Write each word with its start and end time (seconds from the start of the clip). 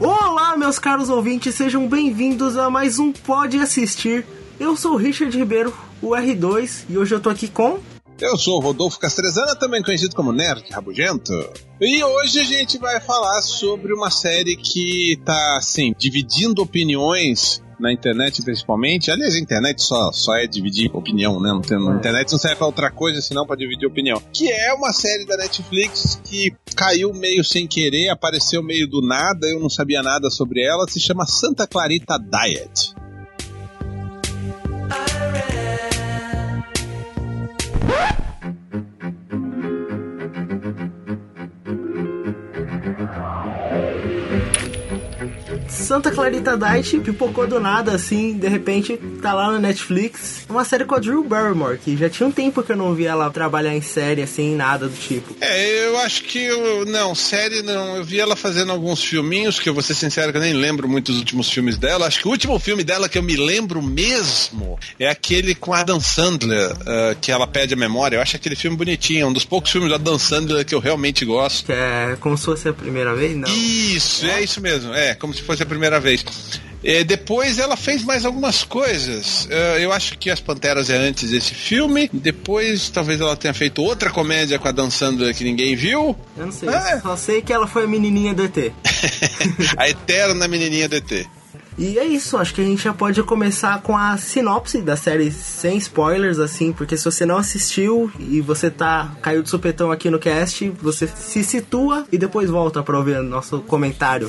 Olá, 0.00 0.56
meus 0.56 0.78
caros 0.78 1.08
ouvintes, 1.08 1.54
sejam 1.54 1.88
bem-vindos 1.88 2.56
a 2.56 2.70
mais 2.70 2.98
um 2.98 3.12
Pode 3.12 3.58
Assistir. 3.58 4.24
Eu 4.58 4.76
sou 4.76 4.92
o 4.92 4.96
Richard 4.96 5.36
Ribeiro, 5.36 5.74
o 6.00 6.10
R2, 6.10 6.84
e 6.88 6.96
hoje 6.96 7.14
eu 7.14 7.20
tô 7.20 7.30
aqui 7.30 7.48
com. 7.48 7.78
Eu 8.20 8.36
sou 8.36 8.56
o 8.56 8.60
Rodolfo 8.60 8.98
Castrezana, 8.98 9.54
também 9.54 9.82
conhecido 9.82 10.14
como 10.14 10.32
Nerd 10.32 10.64
Rabugento. 10.70 11.32
E 11.80 12.02
hoje 12.02 12.40
a 12.40 12.44
gente 12.44 12.76
vai 12.76 13.00
falar 13.00 13.40
sobre 13.42 13.92
uma 13.92 14.10
série 14.10 14.56
que 14.56 15.20
tá, 15.24 15.56
assim, 15.56 15.94
dividindo 15.96 16.60
opiniões 16.60 17.62
na 17.78 17.92
internet 17.92 18.42
principalmente. 18.42 19.10
Aliás, 19.10 19.34
a 19.34 19.38
internet 19.38 19.82
só, 19.82 20.12
só 20.12 20.36
é 20.36 20.46
dividir 20.46 20.90
opinião, 20.94 21.40
né? 21.40 21.50
Não 21.50 21.60
tem, 21.60 21.78
na 21.78 21.96
internet 21.96 22.32
não 22.32 22.38
serve 22.38 22.56
pra 22.56 22.66
outra 22.66 22.90
coisa 22.90 23.20
senão 23.20 23.46
pra 23.46 23.56
dividir 23.56 23.86
opinião. 23.86 24.20
Que 24.32 24.50
é 24.50 24.72
uma 24.74 24.92
série 24.92 25.26
da 25.26 25.36
Netflix 25.36 26.20
que 26.24 26.54
caiu 26.74 27.12
meio 27.12 27.44
sem 27.44 27.66
querer, 27.66 28.08
apareceu 28.08 28.62
meio 28.62 28.88
do 28.88 29.00
nada, 29.00 29.46
eu 29.46 29.60
não 29.60 29.70
sabia 29.70 30.02
nada 30.02 30.30
sobre 30.30 30.62
ela, 30.62 30.86
se 30.88 31.00
chama 31.00 31.26
Santa 31.26 31.66
Clarita 31.66 32.18
Diet. 32.18 32.94
Santa 45.88 46.10
Clarita 46.10 46.54
Diet 46.54 47.00
pipocou 47.00 47.46
do 47.46 47.58
nada, 47.58 47.92
assim, 47.92 48.34
de 48.34 48.46
repente 48.46 48.98
tá 49.22 49.32
lá 49.32 49.52
na 49.52 49.58
Netflix. 49.58 50.44
Uma 50.46 50.62
série 50.62 50.84
com 50.84 50.94
a 50.94 50.98
Drew 50.98 51.24
Barrymore, 51.24 51.78
que 51.78 51.96
já 51.96 52.10
tinha 52.10 52.26
um 52.26 52.30
tempo 52.30 52.62
que 52.62 52.72
eu 52.72 52.76
não 52.76 52.94
via 52.94 53.08
ela 53.08 53.30
trabalhar 53.30 53.74
em 53.74 53.80
série, 53.80 54.20
assim, 54.20 54.54
nada 54.54 54.86
do 54.86 54.94
tipo. 54.94 55.34
É, 55.40 55.86
eu 55.86 55.98
acho 56.00 56.24
que. 56.24 56.44
Eu, 56.44 56.84
não, 56.84 57.14
série 57.14 57.62
não. 57.62 57.96
Eu 57.96 58.04
vi 58.04 58.20
ela 58.20 58.36
fazendo 58.36 58.70
alguns 58.70 59.02
filminhos, 59.02 59.58
que 59.58 59.66
eu 59.66 59.72
vou 59.72 59.82
ser 59.82 59.94
sincero 59.94 60.30
que 60.30 60.36
eu 60.36 60.42
nem 60.42 60.52
lembro 60.52 60.86
muito 60.86 61.10
dos 61.10 61.20
últimos 61.20 61.48
filmes 61.50 61.78
dela. 61.78 62.06
Acho 62.06 62.20
que 62.20 62.28
o 62.28 62.32
último 62.32 62.58
filme 62.58 62.84
dela 62.84 63.08
que 63.08 63.16
eu 63.16 63.22
me 63.22 63.36
lembro 63.36 63.82
mesmo 63.82 64.78
é 65.00 65.08
aquele 65.08 65.54
com 65.54 65.72
a 65.72 65.80
Adam 65.80 66.00
Sandler, 66.00 66.70
uh, 66.70 67.16
que 67.18 67.32
ela 67.32 67.46
pede 67.46 67.72
a 67.72 67.78
memória. 67.78 68.18
Eu 68.18 68.20
acho 68.20 68.36
aquele 68.36 68.56
filme 68.56 68.76
bonitinho, 68.76 69.22
é 69.22 69.26
um 69.26 69.32
dos 69.32 69.46
poucos 69.46 69.70
filmes 69.70 69.88
da 69.88 69.96
Adam 69.96 70.18
Sandler 70.18 70.66
que 70.66 70.74
eu 70.74 70.80
realmente 70.80 71.24
gosto. 71.24 71.64
Que 71.64 71.72
é 71.72 72.18
como 72.20 72.36
se 72.36 72.44
fosse 72.44 72.68
a 72.68 72.74
primeira 72.74 73.14
vez, 73.14 73.34
não? 73.34 73.48
Isso, 73.48 74.26
é 74.26 74.42
isso 74.42 74.60
mesmo. 74.60 74.92
É, 74.92 75.14
como 75.14 75.32
se 75.32 75.40
fosse 75.40 75.62
a 75.62 75.66
primeira 75.66 75.77
vez. 76.00 76.24
É, 76.84 77.02
depois 77.02 77.58
ela 77.58 77.76
fez 77.76 78.04
mais 78.04 78.24
algumas 78.24 78.62
coisas. 78.62 79.48
É, 79.50 79.84
eu 79.84 79.92
acho 79.92 80.16
que 80.16 80.30
As 80.30 80.38
Panteras 80.40 80.88
é 80.88 80.96
antes 80.96 81.30
desse 81.30 81.52
filme. 81.54 82.08
Depois 82.12 82.88
talvez 82.88 83.20
ela 83.20 83.36
tenha 83.36 83.52
feito 83.52 83.82
outra 83.82 84.10
comédia 84.10 84.58
com 84.60 84.68
a 84.68 84.72
Dan 84.72 84.88
Sandler 84.88 85.34
que 85.34 85.42
ninguém 85.42 85.74
viu. 85.74 86.16
Eu 86.36 86.46
não 86.46 86.52
sei, 86.52 86.68
É. 86.68 87.00
só 87.00 87.16
sei 87.16 87.42
que 87.42 87.52
ela 87.52 87.66
foi 87.66 87.84
a 87.84 87.88
menininha 87.88 88.32
do 88.32 88.44
ET. 88.44 88.72
a 89.76 89.88
eterna 89.88 90.46
menininha 90.46 90.88
do 90.88 90.94
ET. 90.96 91.26
E 91.76 91.96
é 91.96 92.04
isso, 92.04 92.36
acho 92.36 92.52
que 92.54 92.60
a 92.60 92.64
gente 92.64 92.82
já 92.82 92.92
pode 92.92 93.22
começar 93.22 93.80
com 93.82 93.96
a 93.96 94.16
sinopse 94.16 94.82
da 94.82 94.96
série 94.96 95.30
sem 95.30 95.76
spoilers, 95.78 96.40
assim, 96.40 96.72
porque 96.72 96.96
se 96.96 97.04
você 97.04 97.24
não 97.24 97.36
assistiu 97.36 98.10
e 98.18 98.40
você 98.40 98.68
tá 98.68 99.12
caiu 99.22 99.44
de 99.44 99.48
supetão 99.48 99.92
aqui 99.92 100.10
no 100.10 100.18
cast, 100.18 100.68
você 100.82 101.06
se 101.06 101.44
situa 101.44 102.04
e 102.10 102.18
depois 102.18 102.50
volta 102.50 102.82
pra 102.82 102.98
ouvir 102.98 103.22
nosso 103.22 103.60
comentário. 103.60 104.28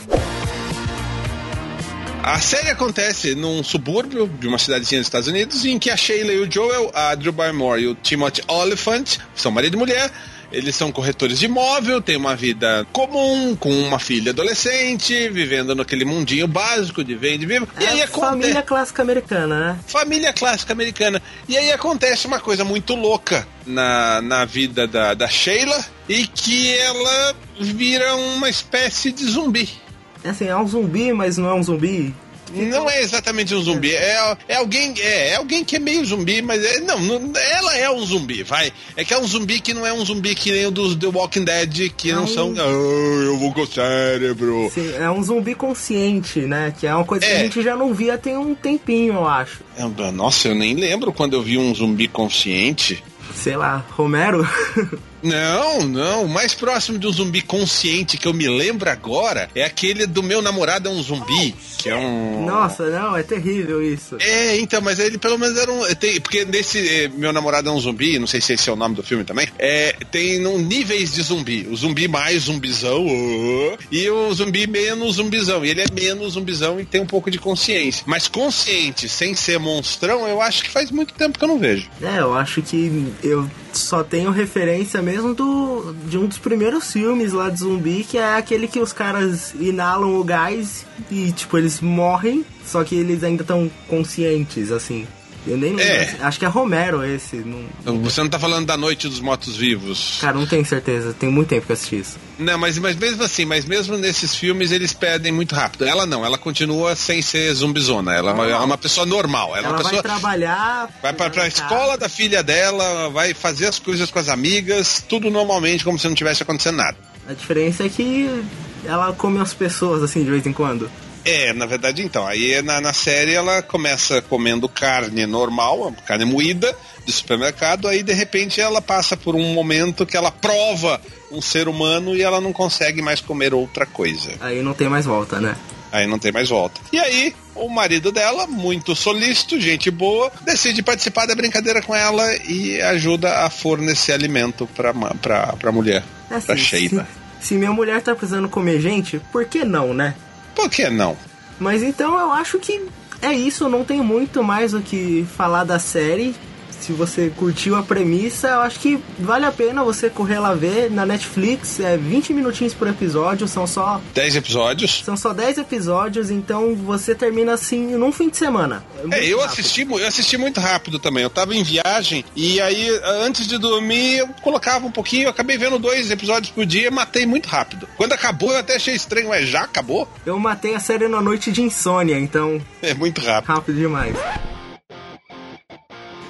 A 2.30 2.40
série 2.40 2.70
acontece 2.70 3.34
num 3.34 3.64
subúrbio 3.64 4.28
de 4.28 4.48
uma 4.48 4.60
cidadezinha 4.60 5.02
dos 5.02 5.08
Estados 5.08 5.28
Unidos 5.28 5.66
em 5.66 5.80
que 5.80 5.90
a 5.90 5.98
Sheila 5.98 6.32
e 6.32 6.40
o 6.40 6.52
Joel, 6.52 6.92
a 6.94 7.16
Drew 7.16 7.34
Barrymore 7.34 7.82
e 7.82 7.88
o 7.88 7.96
Timothy 7.96 8.44
Oliphant 8.48 9.18
são 9.36 9.52
marido 9.52 9.74
e 9.74 9.78
mulher. 9.78 10.12
Eles 10.52 10.76
são 10.76 10.92
corretores 10.92 11.40
de 11.40 11.46
imóvel, 11.46 12.00
têm 12.00 12.18
uma 12.18 12.36
vida 12.36 12.86
comum, 12.94 13.56
com 13.56 13.72
uma 13.72 13.98
filha 13.98 14.32
adolescente, 14.32 15.28
vivendo 15.30 15.74
naquele 15.74 16.06
mundinho 16.06 16.48
básico 16.48 17.04
de 17.04 17.16
vende 17.16 17.48
vivo. 17.48 17.68
E 17.80 17.86
aí 17.86 18.00
é 18.00 18.04
acontece. 18.04 18.32
família 18.32 18.62
clássica 18.62 19.02
americana, 19.02 19.60
né? 19.60 19.80
Família 19.88 20.32
clássica 20.32 20.72
americana. 20.72 21.20
E 21.48 21.58
aí 21.58 21.72
acontece 21.72 22.28
uma 22.28 22.40
coisa 22.40 22.64
muito 22.64 22.94
louca 22.94 23.48
na, 23.66 24.22
na 24.22 24.46
vida 24.46 24.88
da, 24.88 25.16
da 25.16 25.28
Sheila 25.28 25.84
e 26.08 26.28
que 26.28 26.78
ela 26.78 27.36
vira 27.60 28.16
uma 28.16 28.48
espécie 28.48 29.12
de 29.12 29.26
zumbi. 29.26 29.89
É 30.24 30.30
assim, 30.30 30.48
é 30.48 30.56
um 30.56 30.68
zumbi, 30.68 31.14
mas 31.14 31.38
não 31.38 31.50
é 31.50 31.54
um 31.54 31.64
zumbi. 31.64 32.14
Não 32.52 32.90
é 32.90 33.02
exatamente 33.02 33.54
um 33.54 33.62
zumbi, 33.62 33.94
é, 33.94 34.36
é 34.48 34.56
alguém 34.56 34.92
é, 35.00 35.30
é 35.30 35.36
alguém 35.36 35.64
que 35.64 35.76
é 35.76 35.80
meio 35.80 36.04
zumbi, 36.04 36.42
mas 36.42 36.64
é, 36.64 36.80
não, 36.80 37.00
não, 37.00 37.32
ela 37.40 37.78
é 37.78 37.90
um 37.92 38.04
zumbi, 38.04 38.42
vai. 38.42 38.74
É 38.98 39.06
que 39.06 39.14
é 39.14 39.20
um 39.20 39.28
zumbi 39.28 39.60
que 39.60 39.72
não 39.72 39.86
é 39.86 39.94
um 39.94 40.04
zumbi 40.04 40.34
que 40.34 40.52
nem 40.52 40.66
o 40.66 40.72
dos 40.72 40.96
The 40.96 41.08
Walking 41.08 41.44
Dead, 41.46 41.92
que 41.96 42.12
não 42.12 42.26
são. 42.26 42.52
Ah, 42.58 42.62
eu 42.62 43.38
vou 43.38 43.54
com 43.54 43.62
o 43.62 43.68
cérebro. 43.68 44.72
Sim, 44.74 44.92
é 44.96 45.10
um 45.12 45.22
zumbi 45.22 45.54
consciente, 45.54 46.40
né? 46.40 46.74
Que 46.78 46.88
é 46.88 46.96
uma 46.96 47.06
coisa 47.06 47.24
que 47.24 47.32
É. 47.32 47.36
a 47.36 47.40
gente 47.44 47.62
já 47.62 47.76
não 47.76 47.94
via 47.94 48.18
tem 48.18 48.36
um 48.36 48.56
tempinho, 48.56 49.14
eu 49.14 49.28
acho. 49.28 49.60
Ah, 49.78 50.12
Nossa, 50.12 50.48
eu 50.48 50.56
nem 50.56 50.74
lembro 50.74 51.14
quando 51.14 51.34
eu 51.36 51.44
vi 51.44 51.58
um 51.58 51.74
zumbi 51.76 52.08
consciente. 52.08 53.04
Sei 53.36 53.56
lá, 53.56 53.86
Romero? 53.92 54.48
Não, 55.22 55.82
não. 55.88 56.26
O 56.26 56.30
mais 56.30 56.54
próximo 56.54 56.98
de 56.98 57.08
um 57.08 57.12
zumbi 57.12 57.42
consciente 57.42 58.18
que 58.18 58.28
eu 58.28 58.34
me 58.34 58.48
lembro 58.48 58.90
agora 58.90 59.50
é 59.56 59.64
aquele 59.64 60.06
do 60.06 60.24
meu 60.24 60.42
namorado 60.42 60.90
é 60.90 60.92
um 60.92 61.02
zumbi, 61.02 61.56
que 61.78 61.90
é 61.90 61.96
um. 61.96 62.46
Nossa, 62.46 62.90
não, 62.90 63.16
é 63.16 63.24
terrível 63.24 63.82
isso. 63.82 64.18
É, 64.20 64.58
então, 64.58 64.82
mas 64.82 65.00
ele 65.00 65.18
pelo 65.18 65.38
menos 65.38 65.58
era 65.58 65.72
um. 65.72 65.84
Tem, 65.96 66.20
porque 66.20 66.46
nesse 66.46 66.80
eh, 66.88 67.08
Meu 67.10 67.32
Namorado 67.32 67.70
é 67.70 67.72
um 67.72 67.80
Zumbi, 67.80 68.20
não 68.20 68.28
sei 68.28 68.42
se 68.42 68.54
esse 68.54 68.70
é 68.70 68.74
o 68.74 68.76
nome 68.76 68.96
do 68.96 69.04
filme 69.04 69.24
também. 69.24 69.48
É, 69.58 69.96
tem 70.12 70.46
um, 70.46 70.58
níveis 70.58 71.14
de 71.14 71.22
zumbi. 71.22 71.68
O 71.70 71.76
zumbi 71.76 72.08
mais 72.08 72.44
zumbizão 72.44 73.06
oh, 73.06 73.78
e 73.92 74.10
o 74.10 74.34
zumbi 74.34 74.68
menos 74.68 75.16
zumbizão. 75.16 75.66
E 75.66 75.70
ele 75.70 75.82
é 75.82 75.86
menos 75.92 76.34
zumbizão 76.34 76.80
e 76.80 76.86
tem 76.86 77.02
um 77.02 77.06
pouco 77.06 77.30
de 77.30 77.38
consciência. 77.38 78.04
Mas 78.06 78.28
consciente, 78.28 79.08
sem 79.08 79.36
ser 79.36 79.60
monstrão, 79.60 80.28
eu 80.28 80.42
acho 80.42 80.64
que 80.64 80.70
faz 80.70 80.92
muito 80.92 81.14
tempo 81.14 81.38
que 81.38 81.44
eu 81.44 81.50
não 81.50 81.60
vejo. 81.60 81.90
É, 82.02 82.20
eu 82.20 82.34
acho 82.34 82.62
que 82.62 83.12
eu 83.24 83.50
só 83.80 84.04
tenho 84.04 84.32
referência 84.32 85.02
mesmo 85.02 85.34
do 85.34 85.94
de 86.06 86.18
um 86.18 86.26
dos 86.26 86.38
primeiros 86.38 86.92
filmes 86.92 87.34
lá 87.34 87.50
de 87.50 87.60
zumbi, 87.60 88.04
que 88.04 88.18
é 88.18 88.38
aquele 88.38 88.68
que 88.68 88.80
os 88.80 88.94
caras 88.94 89.54
inalam 89.60 90.20
o 90.20 90.24
gás 90.24 90.86
e, 91.10 91.32
tipo, 91.32 91.58
eles 91.58 91.82
morrem, 91.82 92.46
só 92.66 92.84
que 92.84 92.96
eles 92.96 93.24
ainda 93.24 93.44
estão 93.44 93.70
conscientes, 93.88 94.72
assim. 94.72 95.08
Eu 95.48 95.58
nem 95.58 95.74
lembro. 95.76 95.84
É. 95.84 96.18
Acho 96.22 96.38
que 96.38 96.46
é 96.46 96.48
Romero 96.48 97.04
esse. 97.04 97.38
Não, 97.38 98.00
Você 98.02 98.22
não 98.22 98.30
tá 98.30 98.38
falando 98.38 98.66
da 98.66 98.76
Noite 98.76 99.08
dos 99.08 99.20
Mortos 99.20 99.56
Vivos. 99.56 100.18
cara, 100.22 100.38
não 100.38 100.46
tenho 100.46 100.66
certeza. 100.66 101.14
Tem 101.18 101.30
muito 101.30 101.50
tempo 101.50 101.66
que 101.66 101.72
eu 101.72 101.74
assisti 101.74 102.00
isso. 102.00 102.18
Não, 102.38 102.58
mas, 102.58 102.78
mas 102.78 102.96
mesmo 102.96 103.24
assim, 103.24 103.46
mas 103.46 103.66
mesmo 103.66 103.98
nesses 103.98 104.36
filmes 104.36 104.72
eles 104.72 104.94
perdem 104.94 105.32
muito 105.32 105.56
rápido. 105.56 105.86
Ela 105.86 106.06
não, 106.06 106.26
ela 106.26 106.38
continua 106.38 106.96
sem 106.96 107.22
ser 107.22 107.54
zumbizona. 107.54 108.14
Ela 108.14 108.32
é 108.32 108.34
uma, 108.34 108.46
é 108.46 108.56
uma 108.58 108.78
pessoa 108.78 109.06
normal. 109.06 109.56
Ela, 109.56 109.68
é 109.68 109.70
Ela 109.70 109.80
uma 109.80 109.84
vai 109.92 110.02
trabalhar. 110.02 110.90
Vai 111.02 111.14
pra, 111.14 111.30
pra 111.30 111.44
casa. 111.44 111.48
escola 111.48 111.98
da 111.98 112.10
filha 112.10 112.44
dela, 112.44 113.10
vai 113.10 113.34
fazer 113.34 113.68
as 113.68 113.80
coisas 113.80 114.12
com 114.12 114.20
as 114.20 114.30
amigas, 114.30 115.04
tudo 115.08 115.30
normalmente, 115.30 115.84
como 115.84 115.98
se 115.98 116.08
não 116.08 116.16
tivesse 116.16 116.44
acontecendo 116.44 116.76
nada. 116.78 116.98
A 117.28 117.34
diferença 117.34 117.86
é 117.86 117.90
que 117.90 118.44
ela 118.86 119.14
come 119.14 119.40
as 119.40 119.54
pessoas, 119.54 120.02
assim, 120.04 120.24
de 120.24 120.30
vez 120.30 120.46
em 120.46 120.54
quando. 120.54 120.90
É, 121.26 121.54
na 121.54 121.66
verdade, 121.66 122.02
então. 122.02 122.26
Aí 122.26 122.62
na, 122.62 122.80
na 122.82 122.94
série 122.94 123.34
ela 123.34 123.62
começa 123.62 124.22
comendo 124.22 124.68
carne 124.70 125.26
normal, 125.26 125.94
carne 126.06 126.26
moída 126.26 126.76
de 127.06 127.12
supermercado, 127.12 127.88
aí 127.88 128.04
de 128.04 128.14
repente 128.14 128.62
ela 128.62 128.82
passa 128.82 129.18
por 129.18 129.36
um 129.36 129.54
momento 129.54 130.06
que 130.06 130.18
ela 130.18 130.32
prova 130.32 131.00
um 131.32 131.42
ser 131.42 131.68
humano 131.68 132.16
e 132.16 132.22
ela 132.22 132.42
não 132.42 132.52
consegue 132.54 133.02
mais 133.02 133.22
comer 133.22 133.54
outra 133.54 133.86
coisa. 133.86 134.32
Aí 134.40 134.62
não 134.62 134.74
tem 134.74 134.90
mais 134.90 135.06
volta, 135.06 135.40
né? 135.40 135.56
Aí 135.92 136.06
não 136.06 136.20
tem 136.20 136.32
mais 136.32 136.50
volta. 136.50 136.80
E 136.94 137.00
aí, 137.00 137.34
o 137.56 137.68
marido 137.68 138.12
dela, 138.12 138.46
muito 138.46 138.96
solícito, 138.96 139.60
gente 139.60 139.90
boa, 139.90 140.32
decide 140.44 140.84
participar 140.84 141.26
da 141.26 141.34
brincadeira 141.36 141.82
com 141.82 141.96
ela 141.96 142.24
e 142.48 142.80
ajuda 142.82 143.46
a 143.46 143.50
fornecer 143.50 144.12
alimento 144.12 144.68
pra, 144.76 144.94
pra, 144.94 145.48
pra 145.60 145.72
mulher, 145.72 146.04
É 146.30 146.40
pra 146.40 146.54
assim, 146.54 146.64
Sheila. 146.64 147.08
se, 147.40 147.48
se 147.48 147.54
minha 147.56 147.72
mulher 147.72 148.02
tá 148.02 148.14
precisando 148.14 148.48
comer 148.48 148.80
gente, 148.80 149.20
por 149.32 149.46
que 149.46 149.64
não, 149.64 149.94
né? 149.94 150.14
Por 150.56 150.70
que 150.70 150.90
não? 150.90 151.18
Mas 151.60 151.84
então 151.84 152.18
eu 152.20 152.32
acho 152.32 152.60
que 152.60 152.88
é 153.22 153.34
isso, 153.34 153.68
não 153.68 153.84
tem 153.84 154.02
muito 154.02 154.44
mais 154.44 154.74
o 154.74 154.82
que 154.82 155.28
falar 155.36 155.64
da 155.64 155.78
série. 155.80 156.36
Se 156.80 156.94
você 156.94 157.32
curtiu 157.36 157.76
a 157.76 157.84
premissa, 157.84 158.48
eu 158.48 158.60
acho 158.62 158.80
que 158.80 159.00
vale 159.20 159.46
a 159.46 159.52
pena 159.52 159.84
você 159.84 160.10
correr 160.10 160.40
lá 160.40 160.54
ver 160.54 160.90
na 160.90 161.06
Netflix, 161.06 161.80
é 161.80 161.98
20 161.98 162.34
minutinhos 162.34 162.74
por 162.74 162.88
episódio, 162.88 163.48
são 163.48 163.68
só 163.68 164.02
10 164.14 164.38
episódios. 164.38 165.02
são 165.04 165.16
só 165.18 165.34
10 165.34 165.60
episódios, 165.60 166.32
então 166.32 166.76
você 166.76 167.14
termina 167.14 167.54
assim 167.54 167.96
num 167.98 168.12
fim 168.12 168.30
de 168.30 168.38
semana. 168.38 168.84
muito 169.02 169.14
É, 169.14 169.24
eu 169.26 169.40
rápido. 169.40 169.52
assisti, 169.60 169.82
eu 169.90 170.08
assisti 170.08 170.38
muito 170.38 170.60
rápido 170.60 171.00
também. 171.00 171.24
Eu 171.24 171.30
tava 171.30 171.54
em 171.56 171.64
viagem 171.64 172.24
e 172.36 172.60
aí, 172.62 172.90
antes 173.24 173.48
de 173.48 173.58
dormir, 173.58 174.18
eu 174.20 174.28
colocava 174.42 174.86
um 174.88 174.92
pouquinho. 174.92 175.24
Eu 175.26 175.30
acabei 175.30 175.58
vendo 175.58 175.78
dois 175.78 176.10
episódios 176.12 176.52
por 176.52 176.66
dia 176.66 176.90
matei 176.90 177.26
muito 177.26 177.48
rápido. 177.48 177.88
Quando 177.98 178.14
acabou, 178.14 178.52
eu 178.52 178.60
até 178.60 178.76
achei 178.76 178.96
estranho. 178.96 179.30
Ué, 179.30 179.46
já 179.46 179.62
acabou? 179.62 180.08
Eu 180.26 180.40
matei 180.40 180.74
a 180.76 180.80
série 180.80 181.08
na 181.08 181.22
noite 181.22 181.52
de 181.52 181.62
insônia, 181.62 182.18
então 182.20 182.62
É 182.82 182.94
muito 182.94 183.22
rápido. 183.22 183.54
rápido 183.54 183.76
demais. 183.78 184.16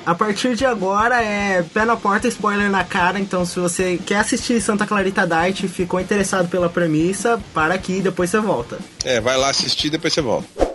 A 0.09 0.15
partir 0.15 0.55
de 0.55 0.65
agora 0.65 1.23
é 1.23 1.61
pé 1.61 1.85
na 1.85 1.95
porta, 1.95 2.27
spoiler 2.27 2.67
na 2.71 2.83
cara. 2.83 3.19
Então, 3.19 3.45
se 3.45 3.59
você 3.59 3.95
quer 4.03 4.15
assistir 4.15 4.59
Santa 4.59 4.87
Clarita 4.87 5.27
Diet, 5.27 5.67
ficou 5.67 6.01
interessado 6.01 6.49
pela 6.49 6.67
premissa, 6.67 7.39
para 7.53 7.75
aqui 7.75 7.97
e 7.97 8.01
depois 8.01 8.31
você 8.31 8.39
volta. 8.39 8.79
É, 9.05 9.21
vai 9.21 9.37
lá 9.37 9.51
assistir 9.51 9.85
e 9.85 9.91
depois 9.91 10.11
você 10.11 10.21
volta. 10.21 10.68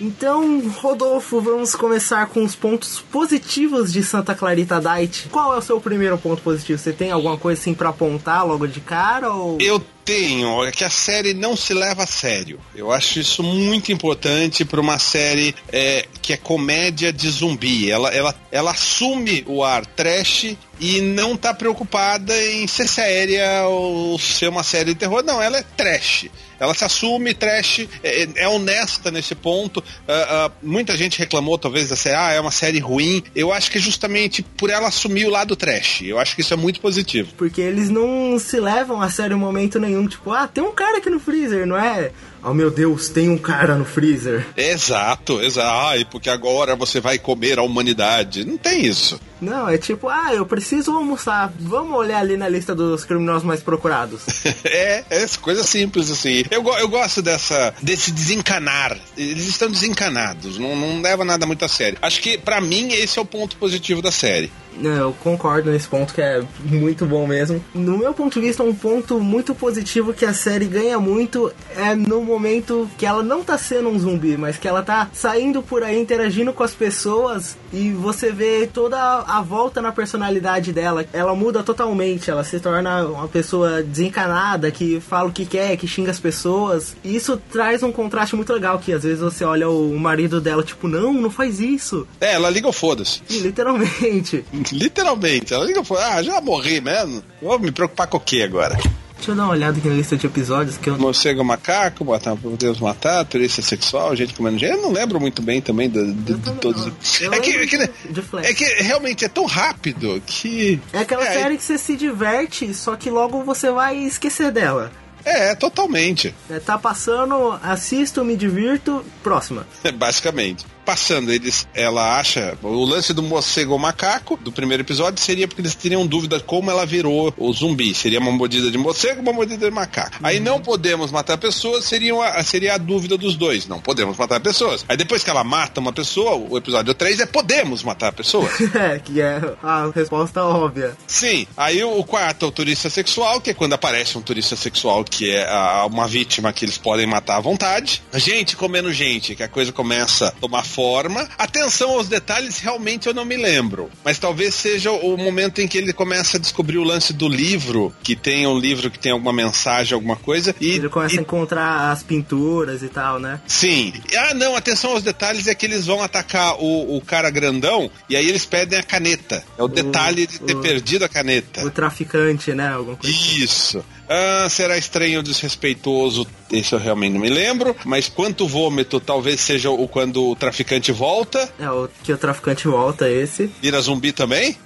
Então, 0.00 0.66
Rodolfo, 0.78 1.40
vamos 1.42 1.74
começar 1.74 2.26
com 2.28 2.42
os 2.42 2.54
pontos 2.54 3.00
positivos 3.12 3.92
de 3.92 4.02
Santa 4.02 4.34
Clarita 4.34 4.80
Diet. 4.80 5.28
Qual 5.30 5.54
é 5.54 5.58
o 5.58 5.62
seu 5.62 5.78
primeiro 5.78 6.16
ponto 6.16 6.40
positivo? 6.40 6.78
Você 6.78 6.92
tem 6.92 7.10
alguma 7.10 7.36
coisa 7.36 7.60
assim 7.60 7.74
para 7.74 7.90
apontar 7.90 8.46
logo 8.46 8.66
de 8.66 8.80
cara 8.80 9.30
ou 9.30 9.58
Eu 9.60 9.78
tenho, 10.02 10.64
é 10.64 10.72
que 10.72 10.82
a 10.82 10.90
série 10.90 11.34
não 11.34 11.54
se 11.54 11.74
leva 11.74 12.04
a 12.04 12.06
sério. 12.06 12.58
Eu 12.74 12.90
acho 12.90 13.20
isso 13.20 13.42
muito 13.42 13.92
importante 13.92 14.64
para 14.64 14.80
uma 14.80 14.98
série 14.98 15.54
é, 15.70 16.06
que 16.22 16.32
é 16.32 16.36
comédia 16.36 17.12
de 17.12 17.28
zumbi. 17.28 17.90
Ela, 17.90 18.08
ela, 18.08 18.34
ela 18.50 18.70
assume 18.70 19.44
o 19.46 19.62
ar 19.62 19.84
trash 19.84 20.56
e 20.80 21.00
não 21.02 21.36
tá 21.36 21.52
preocupada 21.52 22.34
em 22.42 22.66
ser 22.66 22.88
séria 22.88 23.66
ou 23.68 24.18
ser 24.18 24.48
uma 24.48 24.62
série 24.62 24.94
de 24.94 25.00
terror. 25.00 25.22
Não, 25.22 25.42
ela 25.42 25.58
é 25.58 25.62
trash. 25.76 26.26
Ela 26.60 26.74
se 26.74 26.84
assume 26.84 27.32
trash, 27.32 27.88
é, 28.04 28.28
é 28.36 28.48
honesta 28.48 29.10
nesse 29.10 29.34
ponto. 29.34 29.82
Ah, 30.06 30.26
ah, 30.28 30.50
muita 30.62 30.96
gente 30.96 31.18
reclamou, 31.18 31.56
talvez, 31.56 31.88
da 31.88 31.96
série, 31.96 32.16
ah, 32.16 32.32
é 32.32 32.40
uma 32.40 32.50
série 32.50 32.78
ruim. 32.78 33.22
Eu 33.34 33.52
acho 33.52 33.70
que 33.70 33.78
é 33.78 33.80
justamente 33.80 34.42
por 34.42 34.68
ela 34.68 34.88
assumir 34.88 35.24
o 35.24 35.30
lado 35.30 35.56
trash. 35.56 36.02
Eu 36.02 36.18
acho 36.18 36.34
que 36.34 36.42
isso 36.42 36.52
é 36.52 36.56
muito 36.56 36.80
positivo. 36.80 37.32
porque 37.36 37.62
eles 37.62 37.88
não 37.88 38.38
se 38.38 38.60
levam 38.60 39.00
a 39.00 39.10
sério 39.10 39.36
em 39.36 39.40
momento 39.40 39.80
nenhum, 39.80 40.06
tipo, 40.06 40.32
ah, 40.32 40.46
tem 40.46 40.62
um 40.62 40.72
cara 40.72 40.98
aqui 40.98 41.08
no 41.08 41.18
freezer, 41.18 41.66
não 41.66 41.76
é? 41.76 42.10
Oh 42.42 42.54
meu 42.54 42.70
Deus, 42.70 43.10
tem 43.10 43.28
um 43.28 43.36
cara 43.36 43.74
no 43.76 43.84
freezer. 43.84 44.46
Exato, 44.56 45.42
exato. 45.42 45.88
Ai, 45.88 46.06
porque 46.10 46.30
agora 46.30 46.74
você 46.74 46.98
vai 46.98 47.18
comer 47.18 47.58
a 47.58 47.62
humanidade. 47.62 48.46
Não 48.46 48.56
tem 48.56 48.86
isso. 48.86 49.20
Não, 49.40 49.68
é 49.68 49.76
tipo, 49.76 50.08
ah, 50.08 50.32
eu 50.34 50.46
preciso 50.46 50.92
almoçar. 50.92 51.52
Vamos 51.58 51.98
olhar 51.98 52.18
ali 52.18 52.38
na 52.38 52.48
lista 52.48 52.74
dos 52.74 53.04
criminosos 53.04 53.44
mais 53.44 53.60
procurados. 53.62 54.22
É, 54.64 55.04
é 55.10 55.26
coisa 55.40 55.64
simples 55.64 56.10
assim. 56.10 56.44
Eu, 56.50 56.66
eu 56.78 56.88
gosto 56.88 57.22
dessa 57.22 57.72
desse 57.80 58.10
desencanar. 58.10 58.98
Eles 59.16 59.46
estão 59.46 59.70
desencanados, 59.70 60.58
não, 60.58 60.74
não 60.74 61.00
leva 61.00 61.24
nada 61.24 61.46
muito 61.46 61.64
a 61.64 61.68
sério. 61.68 61.98
Acho 62.02 62.20
que 62.20 62.36
pra 62.36 62.60
mim 62.60 62.92
esse 62.92 63.18
é 63.18 63.22
o 63.22 63.24
ponto 63.24 63.56
positivo 63.56 64.02
da 64.02 64.10
série. 64.10 64.50
Eu 64.82 65.12
concordo 65.22 65.70
nesse 65.70 65.88
ponto 65.88 66.14
que 66.14 66.20
é 66.20 66.42
muito 66.64 67.06
bom 67.06 67.26
mesmo. 67.26 67.62
No 67.74 67.98
meu 67.98 68.14
ponto 68.14 68.40
de 68.40 68.46
vista, 68.46 68.62
um 68.62 68.74
ponto 68.74 69.20
muito 69.20 69.54
positivo 69.54 70.12
que 70.12 70.24
a 70.24 70.32
série 70.32 70.66
ganha 70.66 70.98
muito 70.98 71.52
é 71.76 71.94
no 71.94 72.22
momento 72.22 72.88
que 72.96 73.04
ela 73.04 73.22
não 73.22 73.42
tá 73.42 73.58
sendo 73.58 73.88
um 73.88 73.98
zumbi, 73.98 74.36
mas 74.36 74.56
que 74.56 74.68
ela 74.68 74.82
tá 74.82 75.08
saindo 75.12 75.62
por 75.62 75.82
aí 75.82 75.98
interagindo 76.00 76.52
com 76.52 76.62
as 76.62 76.74
pessoas 76.74 77.56
e 77.72 77.90
você 77.90 78.32
vê 78.32 78.66
toda 78.66 78.98
a 78.98 79.40
volta 79.42 79.80
na 79.80 79.92
personalidade 79.92 80.72
dela. 80.72 81.04
Ela 81.12 81.34
muda 81.34 81.62
totalmente, 81.62 82.30
ela 82.30 82.44
se 82.44 82.58
torna 82.60 83.04
uma 83.06 83.28
pessoa 83.28 83.82
desencanada, 83.82 84.70
que 84.70 85.00
fala 85.00 85.28
o 85.28 85.32
que 85.32 85.44
quer, 85.44 85.76
que 85.76 85.86
xinga 85.86 86.10
as 86.10 86.20
pessoas. 86.20 86.96
E 87.04 87.14
isso 87.14 87.40
traz 87.50 87.82
um 87.82 87.92
contraste 87.92 88.36
muito 88.36 88.52
legal, 88.52 88.78
que 88.78 88.92
às 88.92 89.02
vezes 89.02 89.20
você 89.20 89.44
olha 89.44 89.68
o 89.68 89.98
marido 89.98 90.40
dela, 90.40 90.62
tipo, 90.62 90.88
não, 90.88 91.12
não 91.12 91.30
faz 91.30 91.60
isso. 91.60 92.06
É, 92.20 92.34
ela 92.34 92.50
liga 92.50 92.68
o 92.68 92.72
foda-se. 92.72 93.22
Literalmente. 93.30 94.44
Literalmente, 94.72 95.52
ela 95.54 95.64
liga 95.64 95.80
o 95.80 95.84
foda-se. 95.84 96.06
Ah, 96.10 96.22
já 96.22 96.40
morri 96.40 96.80
mesmo. 96.80 97.22
Vou 97.40 97.58
me 97.58 97.70
preocupar 97.72 98.06
com 98.06 98.16
o 98.16 98.20
que 98.20 98.42
agora? 98.42 98.76
Deixa 99.16 99.32
eu 99.32 99.36
dar 99.36 99.42
uma 99.44 99.52
olhada 99.52 99.76
aqui 99.78 99.86
na 99.86 99.94
lista 99.96 100.16
de 100.16 100.26
episódios 100.26 100.78
que 100.78 100.88
eu 100.88 100.96
Morcego 100.98 101.44
macaco, 101.44 102.02
matar, 102.06 102.34
podemos 102.36 102.80
matar, 102.80 103.22
turista 103.26 103.60
sexual, 103.60 104.16
gente 104.16 104.32
comendo 104.32 104.58
gente. 104.58 104.72
Eu 104.72 104.80
não 104.80 104.90
lembro 104.92 105.20
muito 105.20 105.42
bem 105.42 105.60
também 105.60 105.90
de, 105.90 106.12
de- 106.14 106.32
Eu 106.32 106.38
de 106.38 106.52
todos. 106.52 106.86
É 107.20 107.38
que, 107.40 107.50
é, 107.50 107.66
que, 107.66 107.76
é 107.76 108.54
que 108.54 108.64
realmente 108.82 109.22
é 109.26 109.28
tão 109.28 109.44
rápido 109.44 110.22
que. 110.24 110.80
É 110.90 111.00
aquela 111.00 111.26
É, 111.26 111.34
série 111.34 111.58
que 111.58 111.62
você 111.62 111.76
se 111.76 111.96
diverte, 111.96 112.72
só 112.72 112.96
que 112.96 113.10
logo 113.10 113.42
você 113.44 113.70
vai 113.70 113.94
esquecer 113.98 114.50
dela. 114.50 114.90
É, 115.22 115.54
totalmente. 115.54 116.34
É, 116.48 116.58
tá 116.58 116.78
passando, 116.78 117.52
assisto, 117.62 118.24
me 118.24 118.34
divirto, 118.34 119.04
próxima. 119.22 119.66
Basicamente. 119.96 120.64
Passando, 120.84 121.30
eles, 121.32 121.68
ela 121.74 122.18
acha. 122.18 122.56
O 122.62 122.84
lance 122.84 123.12
do 123.12 123.22
morcego 123.22 123.78
macaco 123.78 124.36
do 124.36 124.50
primeiro 124.50 124.82
episódio 124.82 125.22
seria 125.22 125.46
porque 125.46 125.60
eles 125.62 125.74
teriam 125.74 126.06
dúvida 126.06 126.40
como 126.40 126.70
ela 126.70 126.84
virou 126.84 127.32
o 127.36 127.52
zumbi. 127.52 127.94
Seria 127.94 128.18
uma 128.18 128.30
mordida 128.32 128.70
de 128.70 128.78
morcego, 128.78 129.20
uma 129.20 129.32
mordida 129.32 129.64
de 129.66 129.70
macaco. 129.70 130.16
Aí 130.22 130.40
não 130.40 130.60
podemos 130.60 131.10
matar 131.10 131.38
pessoas, 131.38 131.84
seria 131.84 132.14
a, 132.24 132.42
seria 132.42 132.74
a 132.74 132.78
dúvida 132.78 133.16
dos 133.16 133.36
dois. 133.36 133.66
Não 133.66 133.80
podemos 133.80 134.16
matar 134.16 134.40
pessoas. 134.40 134.84
Aí 134.88 134.96
depois 134.96 135.22
que 135.22 135.30
ela 135.30 135.44
mata 135.44 135.80
uma 135.80 135.92
pessoa, 135.92 136.34
o 136.34 136.56
episódio 136.56 136.92
3 136.94 137.20
é 137.20 137.26
podemos 137.26 137.82
matar 137.82 138.12
pessoas. 138.12 138.50
É, 138.80 138.98
que 138.98 139.20
é 139.20 139.40
a 139.62 139.90
resposta 139.94 140.42
óbvia. 140.44 140.96
Sim. 141.06 141.46
Aí 141.56 141.82
o, 141.84 141.98
o 141.98 142.04
quarto 142.04 142.46
é 142.46 142.48
o 142.48 142.52
turista 142.52 142.88
sexual, 142.88 143.40
que 143.40 143.50
é 143.50 143.54
quando 143.54 143.74
aparece 143.74 144.16
um 144.16 144.22
turista 144.22 144.56
sexual 144.56 145.04
que 145.04 145.30
é 145.30 145.46
a- 145.48 145.84
uma 145.86 146.06
vítima 146.08 146.52
que 146.52 146.64
eles 146.64 146.78
podem 146.78 147.06
matar 147.06 147.36
à 147.36 147.40
vontade. 147.40 148.02
Gente 148.14 148.56
comendo 148.56 148.92
gente, 148.92 149.34
que 149.34 149.42
a 149.42 149.48
coisa 149.48 149.72
começa 149.72 150.28
a 150.28 150.30
tomar 150.30 150.62
forma. 150.70 151.28
Atenção 151.36 151.90
aos 151.90 152.08
detalhes, 152.08 152.58
realmente 152.58 153.06
eu 153.08 153.14
não 153.14 153.24
me 153.24 153.36
lembro. 153.36 153.90
Mas 154.04 154.18
talvez 154.18 154.54
seja 154.54 154.90
o 154.92 155.16
momento 155.16 155.60
em 155.60 155.66
que 155.68 155.76
ele 155.76 155.92
começa 155.92 156.36
a 156.36 156.40
descobrir 156.40 156.78
o 156.78 156.84
lance 156.84 157.12
do 157.12 157.28
livro, 157.28 157.92
que 158.02 158.14
tem 158.14 158.46
um 158.46 158.58
livro 158.58 158.90
que 158.90 158.98
tem 158.98 159.12
alguma 159.12 159.32
mensagem, 159.32 159.94
alguma 159.94 160.16
coisa. 160.16 160.54
E, 160.60 160.70
Ele 160.70 160.88
começa 160.88 161.16
e- 161.16 161.18
a 161.18 161.22
encontrar 161.22 161.90
as 161.90 162.02
pinturas 162.02 162.82
e 162.82 162.88
tal, 162.88 163.18
né? 163.18 163.40
Sim. 163.46 163.92
Ah, 164.16 164.34
não, 164.34 164.54
atenção 164.56 164.92
aos 164.92 165.02
detalhes 165.02 165.46
é 165.46 165.54
que 165.54 165.66
eles 165.66 165.86
vão 165.86 166.02
atacar 166.02 166.54
o, 166.60 166.96
o 166.96 167.00
cara 167.00 167.28
grandão 167.30 167.90
e 168.08 168.16
aí 168.16 168.28
eles 168.28 168.44
pedem 168.44 168.78
a 168.78 168.82
caneta. 168.82 169.42
É 169.58 169.62
o, 169.62 169.68
detalhe 169.68 170.26
de 170.26 170.38
ter 170.40 170.54
o- 170.54 170.60
perdido 170.60 171.04
a 171.04 171.08
caneta. 171.08 171.64
O 171.66 171.70
traficante, 171.70 172.52
né? 172.52 172.68
Alguma 172.72 172.96
coisa. 172.96 173.16
Isso. 173.16 173.84
Ah, 174.12 174.48
será 174.50 174.76
estranho 174.76 175.18
ou 175.18 175.22
desrespeitoso? 175.22 176.26
Esse 176.50 176.74
eu 176.74 176.80
realmente 176.80 177.12
não 177.12 177.20
me 177.20 177.30
lembro. 177.30 177.76
Mas 177.84 178.08
quanto 178.08 178.48
vômito, 178.48 178.98
talvez 178.98 179.40
seja 179.40 179.70
o 179.70 179.86
quando 179.86 180.30
o 180.30 180.34
traficante 180.34 180.90
volta. 180.90 181.48
É, 181.60 181.70
o 181.70 181.88
que 182.02 182.12
o 182.12 182.18
traficante 182.18 182.66
volta, 182.66 183.08
esse, 183.08 183.48
Vira 183.62 183.80
zumbi 183.80 184.10
também? 184.10 184.56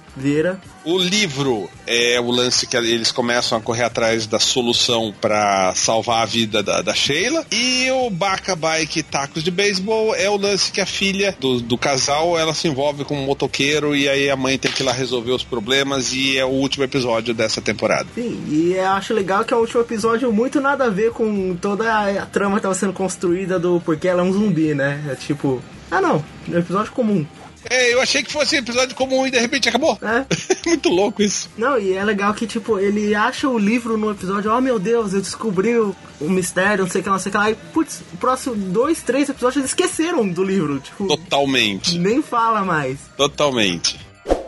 O 0.85 0.97
livro 0.97 1.69
é 1.85 2.19
o 2.19 2.31
lance 2.31 2.67
que 2.67 2.77
eles 2.77 3.11
começam 3.11 3.57
a 3.57 3.61
correr 3.61 3.83
atrás 3.83 4.25
da 4.27 4.39
solução 4.39 5.13
pra 5.19 5.73
salvar 5.75 6.23
a 6.23 6.25
vida 6.25 6.63
da, 6.63 6.81
da 6.81 6.93
Sheila. 6.93 7.45
E 7.51 7.89
o 7.91 8.09
Baca 8.09 8.55
Bike 8.55 9.03
Tacos 9.03 9.43
de 9.43 9.51
Beisebol 9.51 10.15
é 10.15 10.29
o 10.29 10.37
lance 10.37 10.71
que 10.71 10.79
a 10.79 10.85
filha 10.85 11.35
do, 11.39 11.59
do 11.59 11.77
casal 11.77 12.37
ela 12.37 12.53
se 12.53 12.67
envolve 12.67 13.03
com 13.03 13.17
um 13.17 13.25
motoqueiro 13.25 13.95
e 13.95 14.07
aí 14.07 14.29
a 14.29 14.35
mãe 14.35 14.57
tem 14.57 14.71
que 14.71 14.83
ir 14.83 14.85
lá 14.85 14.91
resolver 14.91 15.31
os 15.31 15.43
problemas. 15.43 16.13
E 16.13 16.37
é 16.37 16.45
o 16.45 16.49
último 16.49 16.83
episódio 16.83 17.33
dessa 17.33 17.61
temporada. 17.61 18.07
Sim, 18.15 18.43
e 18.47 18.73
eu 18.73 18.87
acho 18.89 19.13
legal 19.13 19.43
que 19.43 19.53
é 19.53 19.57
o 19.57 19.59
último 19.59 19.81
episódio 19.81 20.31
muito 20.31 20.61
nada 20.61 20.85
a 20.85 20.89
ver 20.89 21.11
com 21.11 21.55
toda 21.55 21.91
a 21.91 22.25
trama 22.25 22.57
que 22.57 22.61
tava 22.61 22.75
sendo 22.75 22.93
construída 22.93 23.59
do 23.59 23.81
porque 23.83 24.07
ela 24.07 24.21
é 24.21 24.23
um 24.23 24.31
zumbi, 24.31 24.73
né? 24.73 25.03
É 25.09 25.15
tipo, 25.15 25.61
ah 25.91 25.99
não, 25.99 26.23
é 26.49 26.55
um 26.55 26.59
episódio 26.59 26.91
comum. 26.91 27.25
É, 27.69 27.93
eu 27.93 28.01
achei 28.01 28.23
que 28.23 28.31
fosse 28.31 28.55
um 28.55 28.59
episódio 28.59 28.95
comum 28.95 29.25
e 29.25 29.31
de 29.31 29.39
repente 29.39 29.69
acabou. 29.69 29.97
É. 30.01 30.25
Muito 30.67 30.89
louco 30.89 31.21
isso. 31.21 31.49
Não, 31.57 31.77
e 31.77 31.93
é 31.93 32.03
legal 32.03 32.33
que, 32.33 32.45
tipo, 32.45 32.79
ele 32.79 33.15
acha 33.15 33.47
o 33.47 33.57
livro 33.57 33.97
no 33.97 34.11
episódio, 34.11 34.51
oh 34.51 34.61
meu 34.61 34.79
Deus, 34.79 35.13
eu 35.13 35.21
descobri 35.21 35.77
o, 35.77 35.95
o 36.19 36.29
mistério, 36.29 36.83
não 36.83 36.91
sei 36.91 37.01
o 37.01 37.03
que, 37.03 37.09
lá, 37.09 37.15
não 37.15 37.21
sei 37.21 37.29
o 37.29 37.31
que 37.31 37.37
lá. 37.37 37.51
E, 37.51 37.55
putz, 37.55 38.01
o 38.13 38.17
próximo 38.17 38.55
dois, 38.55 39.01
três 39.01 39.29
episódios 39.29 39.57
eles 39.57 39.71
esqueceram 39.71 40.27
do 40.27 40.43
livro. 40.43 40.79
Tipo, 40.79 41.07
Totalmente. 41.07 41.97
nem 41.97 42.21
fala 42.21 42.63
mais. 42.63 42.99
Totalmente. 43.17 44.04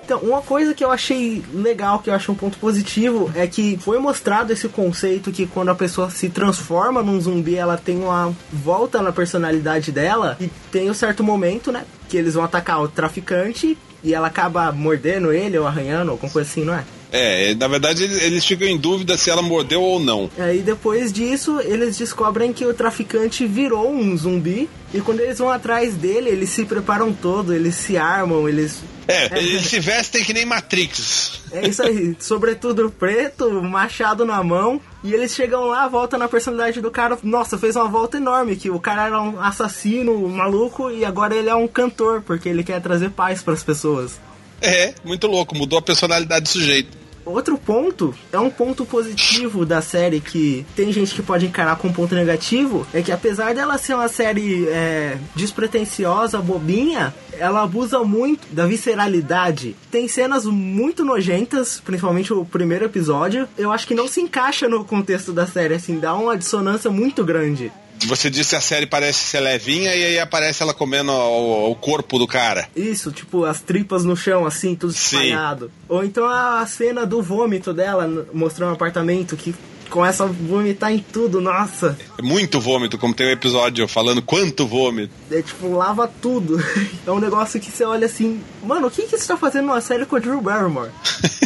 Então, 0.07 0.19
uma 0.19 0.41
coisa 0.41 0.73
que 0.73 0.81
eu 0.81 0.89
achei 0.89 1.43
legal, 1.53 1.99
que 1.99 2.09
eu 2.09 2.13
achei 2.13 2.33
um 2.33 2.37
ponto 2.37 2.57
positivo, 2.59 3.29
é 3.35 3.45
que 3.45 3.77
foi 3.81 3.99
mostrado 3.99 4.53
esse 4.53 4.69
conceito 4.69 5.33
que 5.33 5.45
quando 5.45 5.67
a 5.67 5.75
pessoa 5.75 6.09
se 6.09 6.29
transforma 6.29 7.03
num 7.03 7.19
zumbi, 7.19 7.57
ela 7.57 7.75
tem 7.75 7.97
uma 7.97 8.33
volta 8.53 9.01
na 9.01 9.11
personalidade 9.11 9.91
dela 9.91 10.37
e 10.39 10.49
tem 10.71 10.89
um 10.89 10.93
certo 10.93 11.25
momento, 11.25 11.73
né, 11.73 11.83
que 12.07 12.15
eles 12.15 12.35
vão 12.35 12.45
atacar 12.45 12.81
o 12.81 12.87
traficante 12.87 13.77
e 14.01 14.13
ela 14.13 14.27
acaba 14.27 14.71
mordendo 14.71 15.33
ele 15.33 15.57
ou 15.57 15.67
arranhando, 15.67 16.11
alguma 16.11 16.31
coisa 16.31 16.49
assim, 16.49 16.63
não 16.63 16.73
é? 16.73 16.85
É, 17.11 17.55
na 17.55 17.67
verdade 17.67 18.03
eles, 18.03 18.21
eles 18.21 18.45
ficam 18.45 18.67
em 18.67 18.77
dúvida 18.77 19.17
se 19.17 19.29
ela 19.29 19.41
mordeu 19.41 19.81
ou 19.81 19.99
não. 19.99 20.29
Aí 20.37 20.59
depois 20.59 21.11
disso, 21.11 21.59
eles 21.61 21.97
descobrem 21.97 22.51
que 22.51 22.65
o 22.65 22.73
traficante 22.73 23.45
virou 23.45 23.91
um 23.91 24.15
zumbi. 24.17 24.69
E 24.93 25.01
quando 25.01 25.19
eles 25.19 25.37
vão 25.37 25.49
atrás 25.49 25.95
dele, 25.95 26.29
eles 26.29 26.49
se 26.49 26.63
preparam 26.63 27.11
todo, 27.11 27.53
eles 27.53 27.75
se 27.75 27.97
armam, 27.97 28.47
eles. 28.47 28.81
É, 29.05 29.37
eles 29.37 29.63
se 29.63 29.79
vestem 29.79 30.23
que 30.23 30.33
nem 30.33 30.45
Matrix. 30.45 31.41
É 31.51 31.67
isso 31.67 31.81
aí, 31.81 32.15
sobretudo 32.19 32.89
preto, 32.89 33.61
machado 33.61 34.25
na 34.25 34.41
mão. 34.41 34.81
E 35.03 35.13
eles 35.13 35.33
chegam 35.33 35.65
lá, 35.65 35.87
volta 35.87 36.17
na 36.17 36.27
personalidade 36.27 36.81
do 36.81 36.89
cara. 36.89 37.17
Nossa, 37.21 37.57
fez 37.57 37.75
uma 37.75 37.87
volta 37.87 38.17
enorme. 38.17 38.55
Que 38.55 38.69
o 38.69 38.79
cara 38.79 39.05
era 39.05 39.21
um 39.21 39.39
assassino, 39.39 40.11
um 40.13 40.29
maluco, 40.29 40.89
e 40.89 41.03
agora 41.03 41.35
ele 41.35 41.49
é 41.49 41.55
um 41.55 41.67
cantor, 41.67 42.21
porque 42.21 42.47
ele 42.49 42.63
quer 42.63 42.81
trazer 42.81 43.11
paz 43.11 43.41
pras 43.41 43.63
pessoas. 43.63 44.19
É, 44.61 44.93
muito 45.03 45.27
louco, 45.27 45.55
mudou 45.55 45.79
a 45.79 45.81
personalidade 45.81 46.43
do 46.43 46.49
sujeito. 46.49 46.97
outro 47.25 47.57
ponto, 47.57 48.15
é 48.31 48.39
um 48.39 48.49
ponto 48.49 48.85
positivo 48.85 49.65
da 49.65 49.81
série 49.81 50.21
que 50.21 50.65
tem 50.75 50.91
gente 50.91 51.13
que 51.13 51.21
pode 51.21 51.45
encarar 51.45 51.75
como 51.75 51.93
ponto 51.93 52.15
negativo, 52.15 52.87
é 52.93 53.01
que 53.01 53.11
apesar 53.11 53.53
dela 53.53 53.77
ser 53.77 53.95
uma 53.95 54.07
série 54.07 54.65
é, 54.69 55.17
despretensiosa, 55.35 56.39
bobinha, 56.39 57.13
ela 57.33 57.63
abusa 57.63 57.99
muito 57.99 58.47
da 58.51 58.65
visceralidade. 58.65 59.75
Tem 59.91 60.07
cenas 60.07 60.45
muito 60.45 61.03
nojentas, 61.03 61.81
principalmente 61.83 62.33
o 62.33 62.45
primeiro 62.45 62.85
episódio. 62.85 63.47
Eu 63.57 63.71
acho 63.71 63.85
que 63.85 63.93
não 63.93 64.07
se 64.07 64.21
encaixa 64.21 64.67
no 64.67 64.85
contexto 64.85 65.33
da 65.33 65.45
série, 65.45 65.73
assim, 65.73 65.99
dá 65.99 66.13
uma 66.15 66.37
dissonância 66.37 66.89
muito 66.89 67.23
grande. 67.23 67.71
Você 68.05 68.29
disse 68.29 68.51
que 68.51 68.55
a 68.55 68.61
série 68.61 68.85
parece 68.85 69.19
ser 69.19 69.39
levinha 69.39 69.93
e 69.95 70.03
aí 70.03 70.19
aparece 70.19 70.61
ela 70.61 70.73
comendo 70.73 71.11
o, 71.11 71.71
o 71.71 71.75
corpo 71.75 72.19
do 72.19 72.27
cara. 72.27 72.69
Isso, 72.75 73.11
tipo, 73.11 73.45
as 73.45 73.61
tripas 73.61 74.03
no 74.03 74.15
chão, 74.15 74.45
assim, 74.45 74.75
tudo 74.75 74.93
espalhado. 74.93 75.65
Sim. 75.65 75.71
Ou 75.89 76.03
então 76.03 76.25
a 76.25 76.65
cena 76.65 77.05
do 77.05 77.21
vômito 77.21 77.73
dela, 77.73 78.27
mostrando 78.33 78.69
um 78.69 78.73
apartamento 78.73 79.35
que 79.35 79.55
começa 79.89 80.23
a 80.23 80.27
vomitar 80.27 80.91
em 80.91 80.99
tudo, 80.99 81.41
nossa. 81.41 81.97
É 82.17 82.21
muito 82.21 82.59
vômito, 82.59 82.97
como 82.97 83.13
tem 83.13 83.27
um 83.27 83.31
episódio 83.31 83.87
falando 83.87 84.21
quanto 84.21 84.67
vômito. 84.67 85.13
É 85.31 85.41
tipo, 85.41 85.73
lava 85.73 86.07
tudo. 86.21 86.57
É 87.05 87.11
um 87.11 87.19
negócio 87.19 87.57
que 87.59 87.71
você 87.71 87.85
olha 87.85 88.05
assim, 88.05 88.41
mano, 88.61 88.87
o 88.87 88.91
que, 88.91 89.03
que 89.03 89.17
você 89.17 89.25
tá 89.25 89.37
fazendo 89.37 89.67
numa 89.67 89.79
série 89.79 90.05
com 90.05 90.17
a 90.17 90.19
Drew 90.19 90.41
Barrymore? 90.41 90.89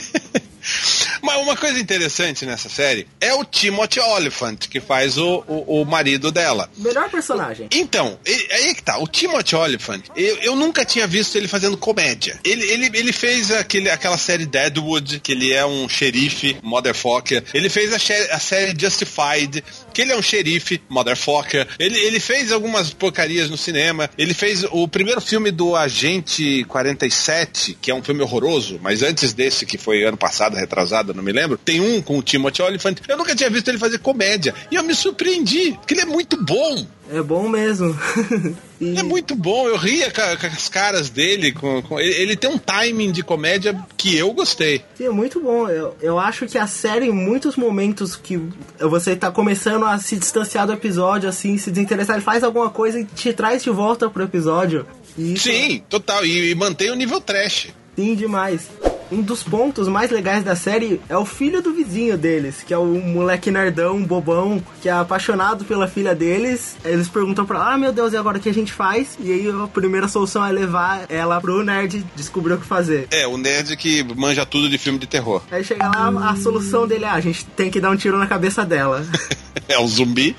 Uma 1.41 1.57
coisa 1.57 1.79
interessante 1.79 2.45
nessa 2.45 2.69
série 2.69 3.07
é 3.19 3.33
o 3.33 3.43
Timothy 3.43 3.99
Oliphant, 3.99 4.57
que 4.69 4.79
faz 4.79 5.17
o, 5.17 5.43
o, 5.47 5.81
o 5.81 5.85
marido 5.85 6.31
dela. 6.31 6.69
Melhor 6.77 7.09
personagem. 7.09 7.67
Então, 7.71 8.17
aí 8.51 8.75
que 8.75 8.83
tá. 8.83 8.99
O 8.99 9.07
Timothy 9.07 9.55
Oliphant, 9.55 10.03
eu, 10.15 10.37
eu 10.37 10.55
nunca 10.55 10.85
tinha 10.85 11.07
visto 11.07 11.35
ele 11.35 11.47
fazendo 11.47 11.75
comédia. 11.75 12.39
Ele, 12.43 12.63
ele, 12.69 12.91
ele 12.93 13.11
fez 13.11 13.51
aquele, 13.51 13.89
aquela 13.89 14.17
série 14.17 14.45
Deadwood, 14.45 15.19
que 15.19 15.31
ele 15.31 15.51
é 15.51 15.65
um 15.65 15.89
xerife, 15.89 16.57
motherfucker. 16.61 17.43
Ele 17.53 17.69
fez 17.69 17.91
a, 17.91 18.35
a 18.35 18.39
série 18.39 18.79
Justified, 18.79 19.63
que 19.93 20.03
ele 20.03 20.11
é 20.11 20.17
um 20.17 20.21
xerife, 20.21 20.81
motherfucker. 20.87 21.67
Ele, 21.79 21.97
ele 21.99 22.19
fez 22.19 22.51
algumas 22.51 22.93
porcarias 22.93 23.49
no 23.49 23.57
cinema. 23.57 24.09
Ele 24.15 24.33
fez 24.33 24.63
o 24.71 24.87
primeiro 24.87 25.19
filme 25.19 25.49
do 25.49 25.75
Agente 25.75 26.63
47, 26.65 27.77
que 27.81 27.89
é 27.89 27.95
um 27.95 28.03
filme 28.03 28.21
horroroso, 28.21 28.79
mas 28.81 29.01
antes 29.01 29.33
desse, 29.33 29.65
que 29.65 29.77
foi 29.77 30.03
ano 30.03 30.17
passado, 30.17 30.55
retrasado, 30.55 31.13
não 31.13 31.23
me 31.23 31.30
lembro, 31.31 31.57
tem 31.57 31.79
um 31.79 32.01
com 32.01 32.17
o 32.17 32.23
Timothy 32.23 32.61
Olyphant. 32.61 32.97
Eu 33.07 33.17
nunca 33.17 33.35
tinha 33.35 33.49
visto 33.49 33.67
ele 33.67 33.77
fazer 33.77 33.99
comédia. 33.99 34.53
E 34.69 34.75
eu 34.75 34.83
me 34.83 34.93
surpreendi, 34.93 35.73
porque 35.73 35.93
ele 35.93 36.01
é 36.01 36.05
muito 36.05 36.41
bom. 36.43 36.85
É 37.13 37.21
bom 37.21 37.49
mesmo. 37.49 37.97
e... 38.79 38.97
É 38.97 39.03
muito 39.03 39.35
bom, 39.35 39.67
eu 39.67 39.75
ria 39.75 40.09
com, 40.09 40.21
com 40.21 40.47
as 40.47 40.69
caras 40.69 41.09
dele. 41.09 41.51
Com, 41.51 41.81
com, 41.81 41.99
ele, 41.99 42.13
ele, 42.13 42.35
tem 42.37 42.49
um 42.49 42.57
timing 42.57 43.11
de 43.11 43.21
comédia 43.21 43.77
que 43.97 44.15
eu 44.15 44.31
gostei. 44.31 44.81
Sim, 44.95 45.05
é 45.05 45.09
muito 45.09 45.41
bom. 45.41 45.67
Eu, 45.67 45.95
eu 46.01 46.17
acho 46.17 46.45
que 46.47 46.57
a 46.57 46.67
série, 46.67 47.07
em 47.07 47.11
muitos 47.11 47.57
momentos 47.57 48.15
que 48.15 48.39
você 48.79 49.15
tá 49.15 49.29
começando 49.29 49.85
a 49.85 49.99
se 49.99 50.15
distanciar 50.15 50.65
do 50.65 50.73
episódio, 50.73 51.27
assim, 51.27 51.57
se 51.57 51.69
desinteressar, 51.69 52.15
ele 52.15 52.23
faz 52.23 52.43
alguma 52.43 52.69
coisa 52.69 52.99
e 52.99 53.05
te 53.05 53.33
traz 53.33 53.61
de 53.61 53.69
volta 53.69 54.09
pro 54.09 54.23
episódio. 54.23 54.87
Sim, 55.35 55.83
total. 55.89 56.25
E, 56.25 56.51
e 56.51 56.55
mantém 56.55 56.91
o 56.91 56.95
nível 56.95 57.19
trash. 57.19 57.67
Sim, 57.97 58.15
demais 58.15 58.69
um 59.11 59.21
dos 59.21 59.43
pontos 59.43 59.87
mais 59.87 60.09
legais 60.09 60.43
da 60.43 60.55
série 60.55 61.01
é 61.09 61.17
o 61.17 61.25
filho 61.25 61.61
do 61.61 61.73
vizinho 61.73 62.17
deles, 62.17 62.63
que 62.65 62.73
é 62.73 62.77
o 62.77 62.85
moleque 62.85 63.51
nerdão, 63.51 64.01
bobão, 64.03 64.63
que 64.81 64.87
é 64.87 64.91
apaixonado 64.91 65.65
pela 65.65 65.87
filha 65.87 66.15
deles. 66.15 66.75
Eles 66.83 67.09
perguntam 67.09 67.45
pra 67.45 67.57
ela, 67.57 67.73
ah, 67.73 67.77
meu 67.77 67.91
Deus, 67.91 68.13
e 68.13 68.17
agora 68.17 68.37
o 68.37 68.41
que 68.41 68.49
a 68.49 68.53
gente 68.53 68.71
faz? 68.71 69.17
E 69.19 69.31
aí 69.31 69.49
a 69.49 69.67
primeira 69.67 70.07
solução 70.07 70.45
é 70.45 70.51
levar 70.51 71.05
ela 71.09 71.41
pro 71.41 71.63
nerd 71.63 72.05
descobrir 72.15 72.53
o 72.53 72.57
que 72.57 72.65
fazer. 72.65 73.07
É, 73.11 73.27
o 73.27 73.37
nerd 73.37 73.75
que 73.75 74.03
manja 74.15 74.45
tudo 74.45 74.69
de 74.69 74.77
filme 74.77 74.97
de 74.97 75.07
terror. 75.07 75.41
Aí 75.51 75.63
chega 75.63 75.87
lá, 75.87 76.29
a 76.29 76.35
solução 76.35 76.87
dele 76.87 77.05
é, 77.05 77.09
ah, 77.09 77.13
a 77.13 77.21
gente 77.21 77.45
tem 77.45 77.69
que 77.69 77.79
dar 77.79 77.91
um 77.91 77.95
tiro 77.95 78.17
na 78.17 78.27
cabeça 78.27 78.65
dela. 78.65 79.05
é 79.67 79.79
o 79.79 79.87
zumbi. 79.87 80.35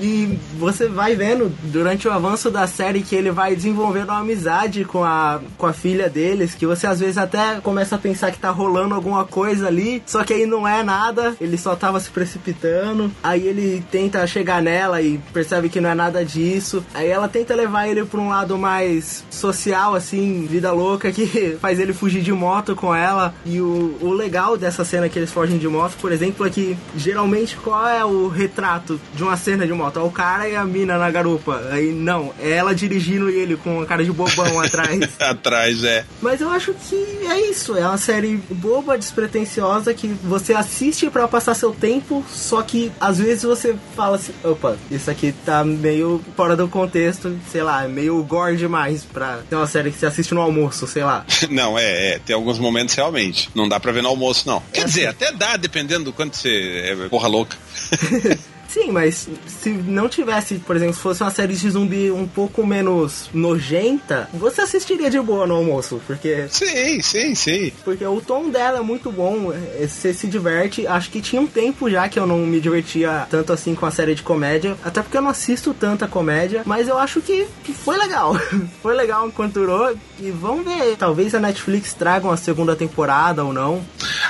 e 0.00 0.38
você 0.58 0.88
vai 0.88 1.14
vendo 1.14 1.52
durante 1.64 2.06
o 2.06 2.12
avanço 2.12 2.50
da 2.50 2.66
série 2.66 3.02
que 3.02 3.14
ele 3.14 3.30
vai 3.30 3.54
desenvolvendo 3.54 4.10
uma 4.10 4.20
amizade 4.20 4.84
com 4.84 5.04
a, 5.04 5.40
com 5.56 5.66
a 5.66 5.72
filha 5.72 6.08
deles, 6.08 6.54
que 6.54 6.66
você 6.66 6.86
às 6.86 7.00
vezes 7.00 7.18
até 7.18 7.60
começa 7.60 7.96
a 7.96 7.98
pensar 7.98 8.30
que 8.30 8.38
tá 8.38 8.50
rolando 8.50 8.94
alguma 8.94 9.24
coisa 9.24 9.66
ali, 9.68 10.02
só 10.06 10.24
que 10.24 10.32
aí 10.32 10.46
não 10.46 10.66
é 10.66 10.82
nada, 10.82 11.34
ele 11.40 11.56
só 11.56 11.74
tava 11.74 12.00
se 12.00 12.10
precipitando. 12.10 13.10
Aí 13.22 13.46
ele 13.46 13.84
tenta 13.90 14.26
chegar 14.26 14.62
nela 14.62 15.00
e 15.02 15.18
percebe 15.32 15.68
que 15.68 15.80
não 15.80 15.90
é 15.90 15.94
nada 15.94 16.24
disso. 16.24 16.84
Aí 16.94 17.08
ela 17.08 17.28
tenta 17.28 17.54
levar 17.54 17.88
ele 17.88 18.04
pra 18.04 18.20
um 18.20 18.28
lado 18.28 18.58
mais 18.58 19.24
social, 19.30 19.94
assim, 19.94 20.46
vida 20.46 20.72
louca, 20.72 21.10
que 21.12 21.56
faz 21.60 21.78
ele 21.78 21.92
fugir 21.92 22.22
de 22.22 22.32
moto 22.32 22.74
com 22.74 22.94
ela. 22.94 23.34
E 23.44 23.60
o, 23.60 23.96
o 24.00 24.12
legal 24.12 24.56
dessa 24.56 24.84
cena 24.84 25.08
que 25.08 25.18
eles 25.18 25.32
fogem 25.32 25.58
de 25.58 25.68
moto, 25.68 25.96
por 26.00 26.12
exemplo, 26.12 26.46
é 26.46 26.50
que 26.50 26.76
geralmente 26.96 27.56
qual 27.66 27.88
é 27.88 28.04
o 28.04 28.28
retrato 28.28 29.00
de 29.12 29.24
uma 29.24 29.36
cena 29.36 29.66
de 29.66 29.72
moto? 29.72 29.98
É 29.98 30.02
o 30.02 30.08
cara 30.08 30.48
e 30.48 30.54
a 30.54 30.64
mina 30.64 30.96
na 30.96 31.10
garupa. 31.10 31.60
Aí 31.72 31.90
não, 31.90 32.32
é 32.38 32.52
ela 32.52 32.72
dirigindo 32.72 33.28
ele 33.28 33.56
com 33.56 33.80
a 33.80 33.86
cara 33.86 34.04
de 34.04 34.12
bobão 34.12 34.58
atrás. 34.62 35.00
atrás, 35.18 35.82
é. 35.82 36.04
Mas 36.22 36.40
eu 36.40 36.48
acho 36.48 36.72
que 36.74 36.94
é 37.28 37.50
isso, 37.50 37.76
é 37.76 37.84
uma 37.84 37.98
série 37.98 38.36
boba, 38.48 38.96
despretensiosa 38.96 39.92
que 39.92 40.06
você 40.06 40.54
assiste 40.54 41.10
para 41.10 41.26
passar 41.26 41.54
seu 41.54 41.72
tempo, 41.72 42.24
só 42.30 42.62
que 42.62 42.92
às 43.00 43.18
vezes 43.18 43.42
você 43.42 43.74
fala 43.96 44.14
assim, 44.14 44.32
opa, 44.44 44.76
isso 44.88 45.10
aqui 45.10 45.34
tá 45.44 45.64
meio 45.64 46.22
fora 46.36 46.54
do 46.54 46.68
contexto, 46.68 47.36
sei 47.50 47.64
lá, 47.64 47.84
é 47.84 47.88
meio 47.88 48.22
gore 48.22 48.56
demais 48.56 49.02
pra 49.02 49.40
ter 49.50 49.56
uma 49.56 49.66
série 49.66 49.90
que 49.90 49.98
você 49.98 50.06
assiste 50.06 50.32
no 50.32 50.40
almoço, 50.40 50.86
sei 50.86 51.02
lá. 51.02 51.26
não, 51.50 51.76
é, 51.76 52.14
é, 52.14 52.18
tem 52.20 52.36
alguns 52.36 52.60
momentos 52.60 52.94
realmente, 52.94 53.50
não 53.56 53.68
dá 53.68 53.80
pra 53.80 53.90
ver 53.90 54.04
no 54.04 54.08
almoço 54.08 54.46
não. 54.46 54.62
Quer 54.72 54.82
é 54.82 54.84
dizer, 54.84 55.06
assim. 55.08 55.24
até 55.24 55.32
dá, 55.32 55.56
dependendo 55.56 56.04
do 56.04 56.12
quanto 56.12 56.36
você 56.36 56.94
é 57.02 57.08
porra 57.08 57.26
louca. 57.26 57.55
Sim, 58.68 58.90
mas 58.90 59.28
se 59.46 59.70
não 59.70 60.08
tivesse, 60.08 60.56
por 60.56 60.76
exemplo, 60.76 60.94
se 60.94 61.00
fosse 61.00 61.22
uma 61.22 61.30
série 61.30 61.54
de 61.54 61.70
zumbi 61.70 62.10
um 62.10 62.26
pouco 62.26 62.66
menos 62.66 63.30
nojenta, 63.32 64.28
você 64.34 64.60
assistiria 64.60 65.08
de 65.08 65.18
boa 65.18 65.46
no 65.46 65.54
almoço, 65.54 66.00
porque. 66.06 66.46
Sim, 66.50 67.00
sim, 67.00 67.34
sim. 67.34 67.72
Porque 67.84 68.04
o 68.04 68.20
tom 68.20 68.50
dela 68.50 68.78
é 68.78 68.82
muito 68.82 69.10
bom, 69.10 69.52
é, 69.52 69.86
você 69.86 70.12
se 70.12 70.26
diverte. 70.26 70.86
Acho 70.86 71.10
que 71.10 71.22
tinha 71.22 71.40
um 71.40 71.46
tempo 71.46 71.88
já 71.88 72.06
que 72.08 72.18
eu 72.18 72.26
não 72.26 72.38
me 72.40 72.60
divertia 72.60 73.26
tanto 73.30 73.52
assim 73.52 73.74
com 73.74 73.86
a 73.86 73.90
série 73.90 74.14
de 74.14 74.22
comédia, 74.22 74.76
até 74.84 75.00
porque 75.00 75.16
eu 75.16 75.22
não 75.22 75.30
assisto 75.30 75.72
tanta 75.72 76.06
comédia, 76.06 76.62
mas 76.66 76.86
eu 76.86 76.98
acho 76.98 77.20
que, 77.20 77.46
que 77.64 77.72
foi 77.72 77.96
legal. 77.96 78.38
foi 78.82 78.94
legal 78.94 79.26
enquanto 79.26 79.54
durou. 79.54 79.96
E 80.20 80.30
vamos 80.30 80.64
ver, 80.64 80.96
talvez 80.96 81.34
a 81.34 81.40
Netflix 81.40 81.94
traga 81.94 82.26
uma 82.26 82.36
segunda 82.36 82.76
temporada 82.76 83.42
ou 83.42 83.52
não. 83.52 83.82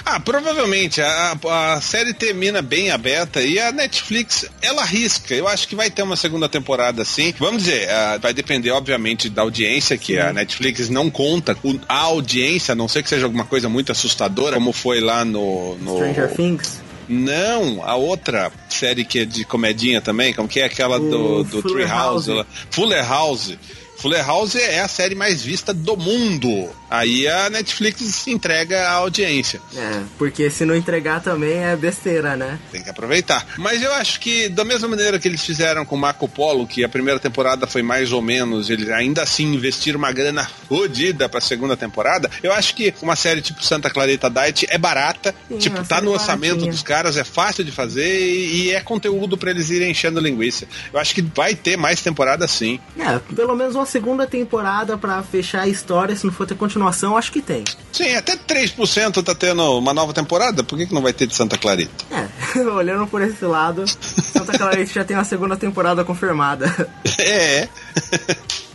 Ah, 0.08 0.20
provavelmente. 0.20 1.02
A, 1.02 1.36
a 1.74 1.80
série 1.80 2.14
termina 2.14 2.62
bem 2.62 2.92
aberta 2.92 3.42
e 3.42 3.58
a 3.58 3.72
Netflix, 3.72 4.48
ela 4.62 4.82
arrisca. 4.82 5.34
Eu 5.34 5.48
acho 5.48 5.66
que 5.66 5.74
vai 5.74 5.90
ter 5.90 6.02
uma 6.02 6.14
segunda 6.14 6.48
temporada 6.48 7.02
assim. 7.02 7.34
Vamos 7.40 7.64
dizer, 7.64 7.88
uh, 7.88 8.20
vai 8.20 8.32
depender, 8.32 8.70
obviamente, 8.70 9.28
da 9.28 9.42
audiência, 9.42 9.98
que 9.98 10.14
Sim. 10.14 10.20
a 10.20 10.32
Netflix 10.32 10.88
não 10.88 11.10
conta 11.10 11.58
a 11.88 11.98
audiência, 11.98 12.70
a 12.70 12.74
não 12.76 12.86
ser 12.86 13.02
que 13.02 13.08
seja 13.08 13.26
alguma 13.26 13.44
coisa 13.44 13.68
muito 13.68 13.90
assustadora, 13.90 14.54
como 14.54 14.72
foi 14.72 15.00
lá 15.00 15.24
no. 15.24 15.74
no... 15.78 15.96
Stranger 15.96 16.32
Things? 16.32 16.80
Não, 17.08 17.84
a 17.84 17.96
outra 17.96 18.52
série 18.68 19.04
que 19.04 19.20
é 19.20 19.24
de 19.24 19.44
comedinha 19.44 20.00
também, 20.00 20.32
como 20.32 20.48
que 20.48 20.60
é 20.60 20.64
aquela 20.64 20.98
do, 21.00 21.42
do 21.42 21.62
Fuller 21.62 21.88
House. 21.88 22.28
Fuller 22.70 23.08
House. 23.08 23.56
Fuller 23.96 24.24
House 24.26 24.54
é 24.56 24.80
a 24.80 24.88
série 24.88 25.14
mais 25.14 25.42
vista 25.42 25.72
do 25.72 25.96
mundo. 25.96 26.68
Aí 26.90 27.26
a 27.28 27.50
Netflix 27.50 28.26
entrega 28.26 28.88
a 28.88 28.92
audiência. 28.92 29.60
É, 29.76 30.02
porque 30.18 30.48
se 30.50 30.64
não 30.64 30.74
entregar 30.74 31.20
também 31.20 31.58
é 31.64 31.76
besteira, 31.76 32.36
né? 32.36 32.58
Tem 32.70 32.82
que 32.82 32.90
aproveitar. 32.90 33.46
Mas 33.58 33.82
eu 33.82 33.92
acho 33.94 34.20
que, 34.20 34.48
da 34.48 34.64
mesma 34.64 34.88
maneira 34.88 35.18
que 35.18 35.26
eles 35.26 35.44
fizeram 35.44 35.84
com 35.84 35.96
Marco 35.96 36.28
Polo, 36.28 36.66
que 36.66 36.84
a 36.84 36.88
primeira 36.88 37.18
temporada 37.18 37.66
foi 37.66 37.82
mais 37.82 38.12
ou 38.12 38.22
menos, 38.22 38.70
eles 38.70 38.88
ainda 38.90 39.22
assim 39.22 39.52
investiram 39.54 39.98
uma 39.98 40.12
grana 40.12 40.48
fodida 40.68 41.28
pra 41.28 41.40
segunda 41.40 41.76
temporada, 41.76 42.30
eu 42.42 42.52
acho 42.52 42.74
que 42.74 42.94
uma 43.02 43.16
série 43.16 43.40
tipo 43.40 43.64
Santa 43.64 43.90
Clarita 43.90 44.30
Diet 44.30 44.66
é 44.68 44.78
barata, 44.78 45.34
Sim, 45.48 45.58
tipo, 45.58 45.84
tá 45.84 46.00
no 46.00 46.12
orçamento 46.12 46.50
baratinha. 46.50 46.70
dos 46.70 46.82
caras, 46.82 47.16
é 47.16 47.24
fácil 47.24 47.64
de 47.64 47.72
fazer 47.72 48.20
e, 48.20 48.66
e 48.66 48.70
é 48.70 48.80
conteúdo 48.80 49.36
para 49.36 49.50
eles 49.50 49.70
irem 49.70 49.90
enchendo 49.90 50.20
linguiça. 50.20 50.66
Eu 50.92 51.00
acho 51.00 51.14
que 51.14 51.22
vai 51.22 51.54
ter 51.54 51.76
mais 51.76 52.00
temporada 52.00 52.46
sim. 52.46 52.78
É, 52.98 53.18
pelo 53.34 53.56
menos 53.56 53.74
uma 53.74 53.86
segunda 53.86 54.26
temporada 54.26 54.96
para 54.96 55.22
fechar 55.22 55.62
a 55.62 55.68
história, 55.68 56.14
se 56.14 56.24
não 56.24 56.32
for 56.32 56.46
ter 56.46 56.54
continuação, 56.54 56.75
acho 57.16 57.32
que 57.32 57.40
tem. 57.40 57.64
Sim, 57.92 58.14
até 58.14 58.36
3% 58.36 59.22
tá 59.22 59.34
tendo 59.34 59.62
uma 59.78 59.94
nova 59.94 60.12
temporada, 60.12 60.62
por 60.62 60.76
que, 60.76 60.86
que 60.86 60.94
não 60.94 61.02
vai 61.02 61.12
ter 61.12 61.26
de 61.26 61.34
Santa 61.34 61.56
Clarita? 61.56 62.04
É, 62.10 62.60
olhando 62.68 63.06
por 63.06 63.22
esse 63.22 63.44
lado, 63.44 63.84
Santa 63.86 64.58
Clarita 64.58 64.92
já 64.92 65.04
tem 65.04 65.16
uma 65.16 65.24
segunda 65.24 65.56
temporada 65.56 66.04
confirmada. 66.04 66.66
É. 67.18 67.68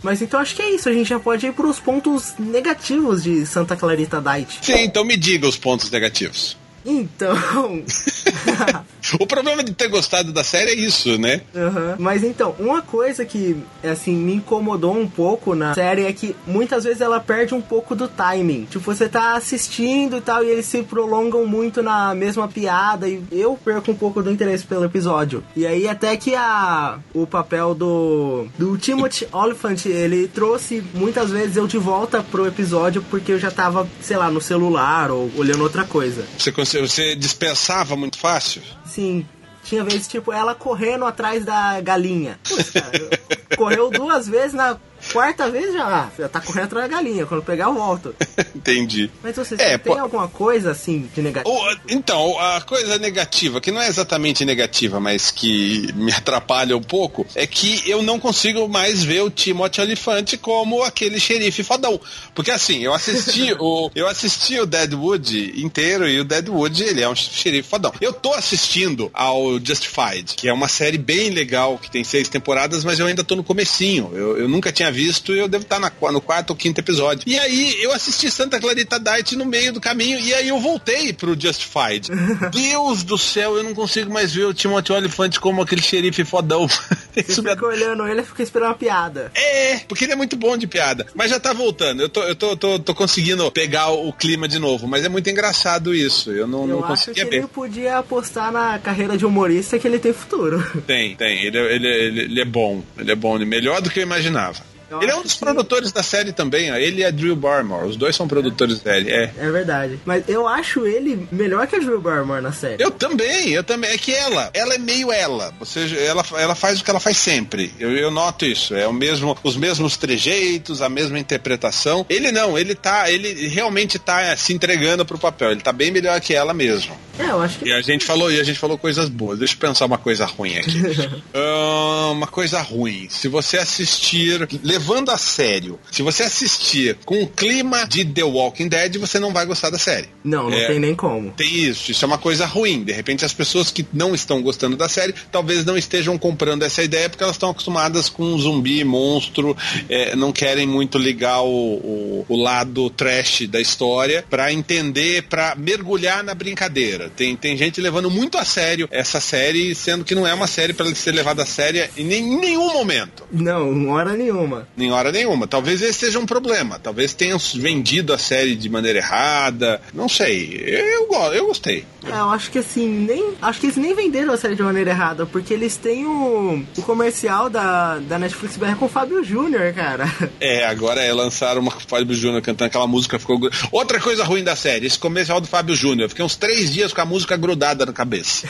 Mas 0.02 0.20
então 0.20 0.40
acho 0.40 0.54
que 0.56 0.62
é 0.62 0.74
isso, 0.74 0.88
a 0.88 0.92
gente 0.92 1.08
já 1.08 1.18
pode 1.18 1.46
ir 1.46 1.52
pros 1.52 1.78
pontos 1.78 2.34
negativos 2.38 3.22
de 3.22 3.46
Santa 3.46 3.76
Clarita 3.76 4.20
Diet. 4.20 4.58
Sim, 4.60 4.82
então 4.82 5.04
me 5.04 5.16
diga 5.16 5.46
os 5.46 5.56
pontos 5.56 5.90
negativos. 5.90 6.56
Então. 6.84 7.34
o 9.20 9.26
problema 9.26 9.62
de 9.62 9.72
ter 9.72 9.88
gostado 9.88 10.32
da 10.32 10.44
série 10.44 10.70
é 10.70 10.74
isso, 10.74 11.18
né? 11.18 11.40
Uhum. 11.54 11.96
Mas 11.98 12.22
então, 12.22 12.54
uma 12.58 12.82
coisa 12.82 13.24
que, 13.24 13.56
assim, 13.84 14.14
me 14.14 14.34
incomodou 14.34 14.96
um 14.96 15.08
pouco 15.08 15.54
na 15.54 15.74
série 15.74 16.04
é 16.04 16.12
que 16.12 16.34
muitas 16.46 16.84
vezes 16.84 17.00
ela 17.00 17.20
perde 17.20 17.54
um 17.54 17.60
pouco 17.60 17.94
do 17.94 18.08
timing. 18.08 18.66
Tipo, 18.70 18.84
você 18.84 19.08
tá 19.08 19.34
assistindo 19.36 20.16
e 20.16 20.20
tal, 20.20 20.44
e 20.44 20.48
eles 20.48 20.66
se 20.66 20.82
prolongam 20.82 21.46
muito 21.46 21.82
na 21.82 22.14
mesma 22.14 22.48
piada, 22.48 23.08
e 23.08 23.22
eu 23.30 23.58
perco 23.62 23.90
um 23.90 23.96
pouco 23.96 24.22
do 24.22 24.30
interesse 24.30 24.64
pelo 24.64 24.84
episódio. 24.84 25.42
E 25.56 25.66
aí, 25.66 25.88
até 25.88 26.16
que 26.16 26.34
a, 26.34 26.98
o 27.14 27.26
papel 27.26 27.74
do, 27.74 28.46
do 28.58 28.76
Timothy 28.78 29.26
Oliphant, 29.32 29.86
ele 29.86 30.28
trouxe 30.28 30.82
muitas 30.94 31.30
vezes 31.30 31.56
eu 31.56 31.66
de 31.66 31.78
volta 31.78 32.22
pro 32.22 32.46
episódio 32.46 33.02
porque 33.10 33.32
eu 33.32 33.38
já 33.38 33.50
tava, 33.50 33.88
sei 34.00 34.16
lá, 34.16 34.30
no 34.30 34.40
celular 34.40 35.10
ou 35.10 35.30
olhando 35.36 35.62
outra 35.62 35.84
coisa. 35.84 36.24
Você, 36.38 36.52
você 36.80 37.14
dispensava 37.14 37.96
muito 37.96 38.18
fácil? 38.18 38.62
Sim. 38.86 39.26
Tinha 39.64 39.84
vezes, 39.84 40.08
tipo, 40.08 40.32
ela 40.32 40.54
correndo 40.54 41.04
atrás 41.04 41.44
da 41.44 41.80
galinha. 41.80 42.38
Cara, 42.72 43.56
correu 43.56 43.90
duas 43.90 44.26
vezes 44.26 44.52
na 44.52 44.76
Quarta 45.12 45.50
vez 45.50 45.72
já, 45.72 46.10
já 46.18 46.28
tá 46.28 46.40
correndo 46.40 46.64
atrás 46.64 46.90
da 46.90 46.96
galinha. 46.96 47.26
Quando 47.26 47.42
pegar, 47.42 47.64
eu 47.66 47.74
volto. 47.74 48.14
Entendi. 48.56 49.10
Mas 49.22 49.36
você 49.36 49.54
é, 49.58 49.76
tem 49.76 49.92
pô... 49.92 49.98
alguma 49.98 50.28
coisa 50.28 50.70
assim 50.70 51.08
de 51.14 51.20
negativo? 51.20 51.54
então, 51.88 52.38
a 52.38 52.60
coisa 52.62 52.98
negativa, 52.98 53.60
que 53.60 53.70
não 53.70 53.80
é 53.80 53.88
exatamente 53.88 54.44
negativa, 54.44 54.98
mas 54.98 55.30
que 55.30 55.92
me 55.94 56.12
atrapalha 56.12 56.76
um 56.76 56.82
pouco, 56.82 57.26
é 57.34 57.46
que 57.46 57.82
eu 57.86 58.02
não 58.02 58.18
consigo 58.18 58.66
mais 58.68 59.04
ver 59.04 59.22
o 59.22 59.30
Timothy 59.30 59.80
Olyphant 59.80 60.36
como 60.40 60.82
aquele 60.82 61.20
xerife 61.20 61.62
fodão. 61.62 62.00
Porque 62.34 62.50
assim, 62.50 62.82
eu 62.82 62.94
assisti 62.94 63.54
o 63.60 63.90
eu 63.94 64.08
assisti 64.08 64.58
o 64.58 64.66
Deadwood 64.66 65.60
inteiro 65.62 66.08
e 66.08 66.20
o 66.20 66.24
Deadwood, 66.24 66.82
ele 66.82 67.02
é 67.02 67.08
um 67.08 67.14
xerife 67.14 67.68
fodão. 67.68 67.92
Eu 68.00 68.12
tô 68.12 68.32
assistindo 68.32 69.10
ao 69.12 69.58
Justified, 69.58 70.34
que 70.36 70.48
é 70.48 70.52
uma 70.52 70.68
série 70.68 70.98
bem 70.98 71.30
legal, 71.30 71.78
que 71.78 71.90
tem 71.90 72.02
seis 72.02 72.28
temporadas, 72.28 72.84
mas 72.84 72.98
eu 72.98 73.06
ainda 73.06 73.22
tô 73.22 73.36
no 73.36 73.44
comecinho. 73.44 74.10
Eu, 74.14 74.38
eu 74.38 74.48
nunca 74.48 74.72
tinha 74.72 74.90
visto 74.90 75.01
e 75.34 75.38
eu 75.38 75.48
devo 75.48 75.64
estar 75.64 75.78
na, 75.78 75.90
no 76.10 76.20
quarto 76.20 76.50
ou 76.50 76.56
quinto 76.56 76.80
episódio. 76.80 77.24
E 77.26 77.38
aí 77.38 77.82
eu 77.82 77.92
assisti 77.92 78.30
Santa 78.30 78.60
Clarita 78.60 78.98
Diet 78.98 79.36
no 79.36 79.44
meio 79.44 79.72
do 79.72 79.80
caminho 79.80 80.18
e 80.18 80.32
aí 80.34 80.48
eu 80.48 80.58
voltei 80.58 81.12
pro 81.12 81.38
Justified. 81.38 82.08
Deus 82.52 83.02
do 83.02 83.18
céu, 83.18 83.56
eu 83.56 83.62
não 83.62 83.74
consigo 83.74 84.12
mais 84.12 84.32
ver 84.32 84.44
o 84.44 84.54
Timothy 84.54 84.92
Olyphant 84.92 85.38
como 85.38 85.62
aquele 85.62 85.82
xerife 85.82 86.24
fodão. 86.24 86.66
Você 87.14 87.42
fica 87.42 87.66
olhando 87.66 88.06
ele 88.06 88.22
e 88.22 88.24
fica 88.24 88.42
esperando 88.42 88.70
uma 88.70 88.74
piada. 88.74 89.30
É, 89.34 89.78
porque 89.80 90.04
ele 90.04 90.12
é 90.12 90.16
muito 90.16 90.36
bom 90.36 90.56
de 90.56 90.66
piada. 90.66 91.06
Mas 91.14 91.30
já 91.30 91.38
tá 91.38 91.52
voltando. 91.52 92.02
Eu 92.02 92.08
tô, 92.08 92.22
eu 92.22 92.34
tô, 92.34 92.56
tô, 92.56 92.78
tô 92.78 92.94
conseguindo 92.94 93.50
pegar 93.50 93.90
o 93.90 94.12
clima 94.12 94.48
de 94.48 94.58
novo. 94.58 94.86
Mas 94.86 95.04
é 95.04 95.08
muito 95.08 95.28
engraçado 95.28 95.94
isso. 95.94 96.30
Eu 96.30 96.46
não, 96.46 96.62
eu 96.62 96.68
não 96.68 96.82
conseguia 96.82 97.24
ver. 97.26 97.36
Ele 97.36 97.46
podia 97.46 97.98
apostar 97.98 98.50
na 98.50 98.78
carreira 98.78 99.16
de 99.16 99.26
humorista 99.26 99.78
que 99.78 99.86
ele 99.86 99.98
tem 99.98 100.12
futuro. 100.12 100.62
Tem, 100.86 101.14
tem. 101.16 101.44
Ele, 101.44 101.58
ele, 101.58 101.86
ele, 101.86 102.20
ele 102.20 102.40
é 102.40 102.44
bom. 102.44 102.82
Ele 102.98 103.12
é 103.12 103.14
bom. 103.14 103.38
Melhor 103.38 103.80
do 103.80 103.90
que 103.90 103.98
eu 103.98 104.02
imaginava. 104.02 104.71
Eu 104.92 105.02
ele 105.02 105.10
é 105.10 105.16
um 105.16 105.22
dos 105.22 105.34
que... 105.34 105.40
produtores 105.40 105.92
da 105.92 106.02
série 106.02 106.32
também, 106.32 106.70
ó. 106.72 106.76
Ele 106.76 107.00
e 107.00 107.04
a 107.04 107.10
Drew 107.10 107.34
Barrymore. 107.36 107.88
Os 107.88 107.96
dois 107.96 108.14
são 108.14 108.28
produtores 108.28 108.74
é. 108.74 108.78
da 108.78 108.82
série, 108.82 109.10
é. 109.10 109.32
É 109.38 109.50
verdade. 109.50 110.00
Mas 110.04 110.24
eu 110.28 110.46
acho 110.46 110.86
ele 110.86 111.26
melhor 111.30 111.66
que 111.66 111.76
a 111.76 111.78
Drew 111.78 112.00
Barrymore 112.00 112.42
na 112.42 112.52
série. 112.52 112.82
Eu 112.82 112.90
também, 112.90 113.50
eu 113.50 113.64
também. 113.64 113.90
É 113.90 113.98
que 113.98 114.14
ela, 114.14 114.50
ela 114.54 114.74
é 114.74 114.78
meio 114.78 115.12
ela. 115.12 115.52
Ou 115.58 115.66
seja, 115.66 115.96
ela, 115.96 116.24
ela 116.36 116.54
faz 116.54 116.80
o 116.80 116.84
que 116.84 116.90
ela 116.90 117.00
faz 117.00 117.16
sempre. 117.16 117.72
Eu, 117.78 117.92
eu 117.92 118.10
noto 118.10 118.44
isso. 118.44 118.74
É 118.74 118.86
o 118.86 118.92
mesmo, 118.92 119.36
os 119.42 119.56
mesmos 119.56 119.96
trejeitos, 119.96 120.82
a 120.82 120.88
mesma 120.88 121.18
interpretação. 121.18 122.04
Ele 122.08 122.32
não, 122.32 122.58
ele 122.58 122.74
tá, 122.74 123.10
ele 123.10 123.48
realmente 123.48 123.98
tá 123.98 124.36
se 124.36 124.52
entregando 124.52 125.04
pro 125.04 125.18
papel. 125.18 125.52
Ele 125.52 125.60
tá 125.60 125.72
bem 125.72 125.90
melhor 125.90 126.20
que 126.20 126.34
ela 126.34 126.52
mesmo. 126.52 126.96
É, 127.18 127.30
eu 127.30 127.42
acho 127.42 127.58
que. 127.58 127.68
E 127.68 127.72
a 127.72 127.80
gente 127.80 128.04
falou, 128.04 128.30
e 128.30 128.40
a 128.40 128.44
gente 128.44 128.58
falou 128.58 128.78
coisas 128.78 129.08
boas. 129.08 129.38
Deixa 129.38 129.54
eu 129.54 129.58
pensar 129.58 129.86
uma 129.86 129.98
coisa 129.98 130.24
ruim 130.24 130.56
aqui. 130.56 130.78
uh, 130.78 132.12
uma 132.12 132.26
coisa 132.26 132.60
ruim. 132.60 133.06
Se 133.10 133.28
você 133.28 133.58
assistir 133.58 134.48
levando 134.82 135.10
a 135.10 135.16
sério, 135.16 135.78
se 135.92 136.02
você 136.02 136.24
assistir 136.24 136.98
com 137.04 137.22
o 137.22 137.28
clima 137.28 137.86
de 137.86 138.04
The 138.04 138.24
Walking 138.24 138.66
Dead, 138.66 138.96
você 138.96 139.20
não 139.20 139.32
vai 139.32 139.46
gostar 139.46 139.70
da 139.70 139.78
série. 139.78 140.08
Não, 140.24 140.50
não 140.50 140.56
é, 140.56 140.66
tem 140.66 140.80
nem 140.80 140.94
como. 140.94 141.30
Tem 141.30 141.54
isso, 141.54 141.92
isso 141.92 142.04
é 142.04 142.08
uma 142.08 142.18
coisa 142.18 142.44
ruim. 142.46 142.82
De 142.82 142.92
repente, 142.92 143.24
as 143.24 143.32
pessoas 143.32 143.70
que 143.70 143.86
não 143.92 144.12
estão 144.12 144.42
gostando 144.42 144.76
da 144.76 144.88
série 144.88 145.14
talvez 145.30 145.64
não 145.64 145.78
estejam 145.78 146.18
comprando 146.18 146.64
essa 146.64 146.82
ideia 146.82 147.08
porque 147.08 147.22
elas 147.22 147.36
estão 147.36 147.50
acostumadas 147.50 148.08
com 148.08 148.36
zumbi, 148.36 148.82
monstro, 148.82 149.56
é, 149.88 150.16
não 150.16 150.32
querem 150.32 150.66
muito 150.66 150.98
ligar 150.98 151.42
o, 151.42 151.46
o, 151.46 152.26
o 152.28 152.36
lado 152.36 152.90
trash 152.90 153.46
da 153.46 153.60
história 153.60 154.24
para 154.28 154.52
entender, 154.52 155.22
para 155.22 155.54
mergulhar 155.54 156.24
na 156.24 156.34
brincadeira. 156.34 157.08
Tem, 157.14 157.36
tem 157.36 157.56
gente 157.56 157.80
levando 157.80 158.10
muito 158.10 158.36
a 158.36 158.44
sério 158.44 158.88
essa 158.90 159.20
série, 159.20 159.76
sendo 159.76 160.04
que 160.04 160.14
não 160.14 160.26
é 160.26 160.34
uma 160.34 160.48
série 160.48 160.72
para 160.72 160.92
ser 160.92 161.12
levada 161.12 161.44
a 161.44 161.46
sério 161.46 161.88
em, 161.96 162.12
em 162.12 162.40
nenhum 162.40 162.72
momento. 162.72 163.22
Não, 163.30 163.88
hora 163.90 164.14
nenhuma. 164.16 164.66
Em 164.76 164.90
hora 164.90 165.12
nenhuma. 165.12 165.46
Talvez 165.46 165.82
esse 165.82 166.00
seja 166.00 166.18
um 166.18 166.26
problema. 166.26 166.78
Talvez 166.78 167.12
tenham 167.12 167.38
vendido 167.38 168.12
a 168.12 168.18
série 168.18 168.56
de 168.56 168.68
maneira 168.68 168.98
errada. 168.98 169.80
Não 169.92 170.08
sei. 170.08 170.62
Eu, 170.66 171.08
eu, 171.10 171.32
eu 171.34 171.46
gostei. 171.46 171.84
É, 172.04 172.10
eu 172.10 172.30
acho 172.30 172.50
que 172.50 172.58
assim, 172.58 172.88
nem. 172.88 173.34
Acho 173.40 173.60
que 173.60 173.66
eles 173.66 173.76
nem 173.76 173.94
venderam 173.94 174.32
a 174.32 174.36
série 174.36 174.54
de 174.54 174.62
maneira 174.62 174.90
errada, 174.90 175.26
porque 175.26 175.52
eles 175.52 175.76
têm 175.76 176.06
o, 176.06 176.64
o 176.76 176.82
comercial 176.82 177.50
da, 177.50 177.98
da 177.98 178.18
Netflix 178.18 178.56
BR 178.56 178.74
com 178.78 178.86
o 178.86 178.88
Fábio 178.88 179.22
Júnior, 179.22 179.72
cara. 179.74 180.04
É, 180.40 180.66
agora 180.66 181.00
é 181.00 181.12
lançaram 181.12 181.60
uma 181.60 181.70
Fábio 181.70 182.14
Júnior 182.14 182.42
cantando 182.42 182.66
aquela 182.66 182.86
música. 182.86 183.18
ficou 183.18 183.38
Outra 183.70 184.00
coisa 184.00 184.24
ruim 184.24 184.42
da 184.42 184.56
série, 184.56 184.86
esse 184.86 184.98
comercial 184.98 185.40
do 185.40 185.46
Fábio 185.46 185.74
Júnior. 185.74 186.08
Fiquei 186.08 186.24
uns 186.24 186.36
três 186.36 186.72
dias 186.72 186.92
com 186.92 187.00
a 187.00 187.04
música 187.04 187.36
grudada 187.36 187.86
na 187.86 187.92
cabeça. 187.92 188.48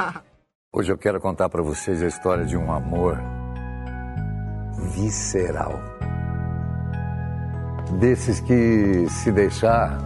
Hoje 0.74 0.90
eu 0.90 0.98
quero 0.98 1.20
contar 1.20 1.48
para 1.48 1.62
vocês 1.62 2.02
a 2.02 2.06
história 2.06 2.44
de 2.44 2.56
um 2.56 2.70
amor 2.72 3.18
visceral. 4.94 5.80
Desses 7.98 8.40
que, 8.40 9.06
se 9.08 9.30
deixar, 9.30 9.98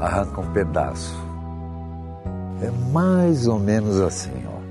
arranca 0.00 0.40
um 0.40 0.52
pedaço. 0.52 1.14
É 2.60 2.70
mais 2.92 3.46
ou 3.46 3.58
menos 3.58 4.00
assim, 4.00 4.32
ó. 4.46 4.62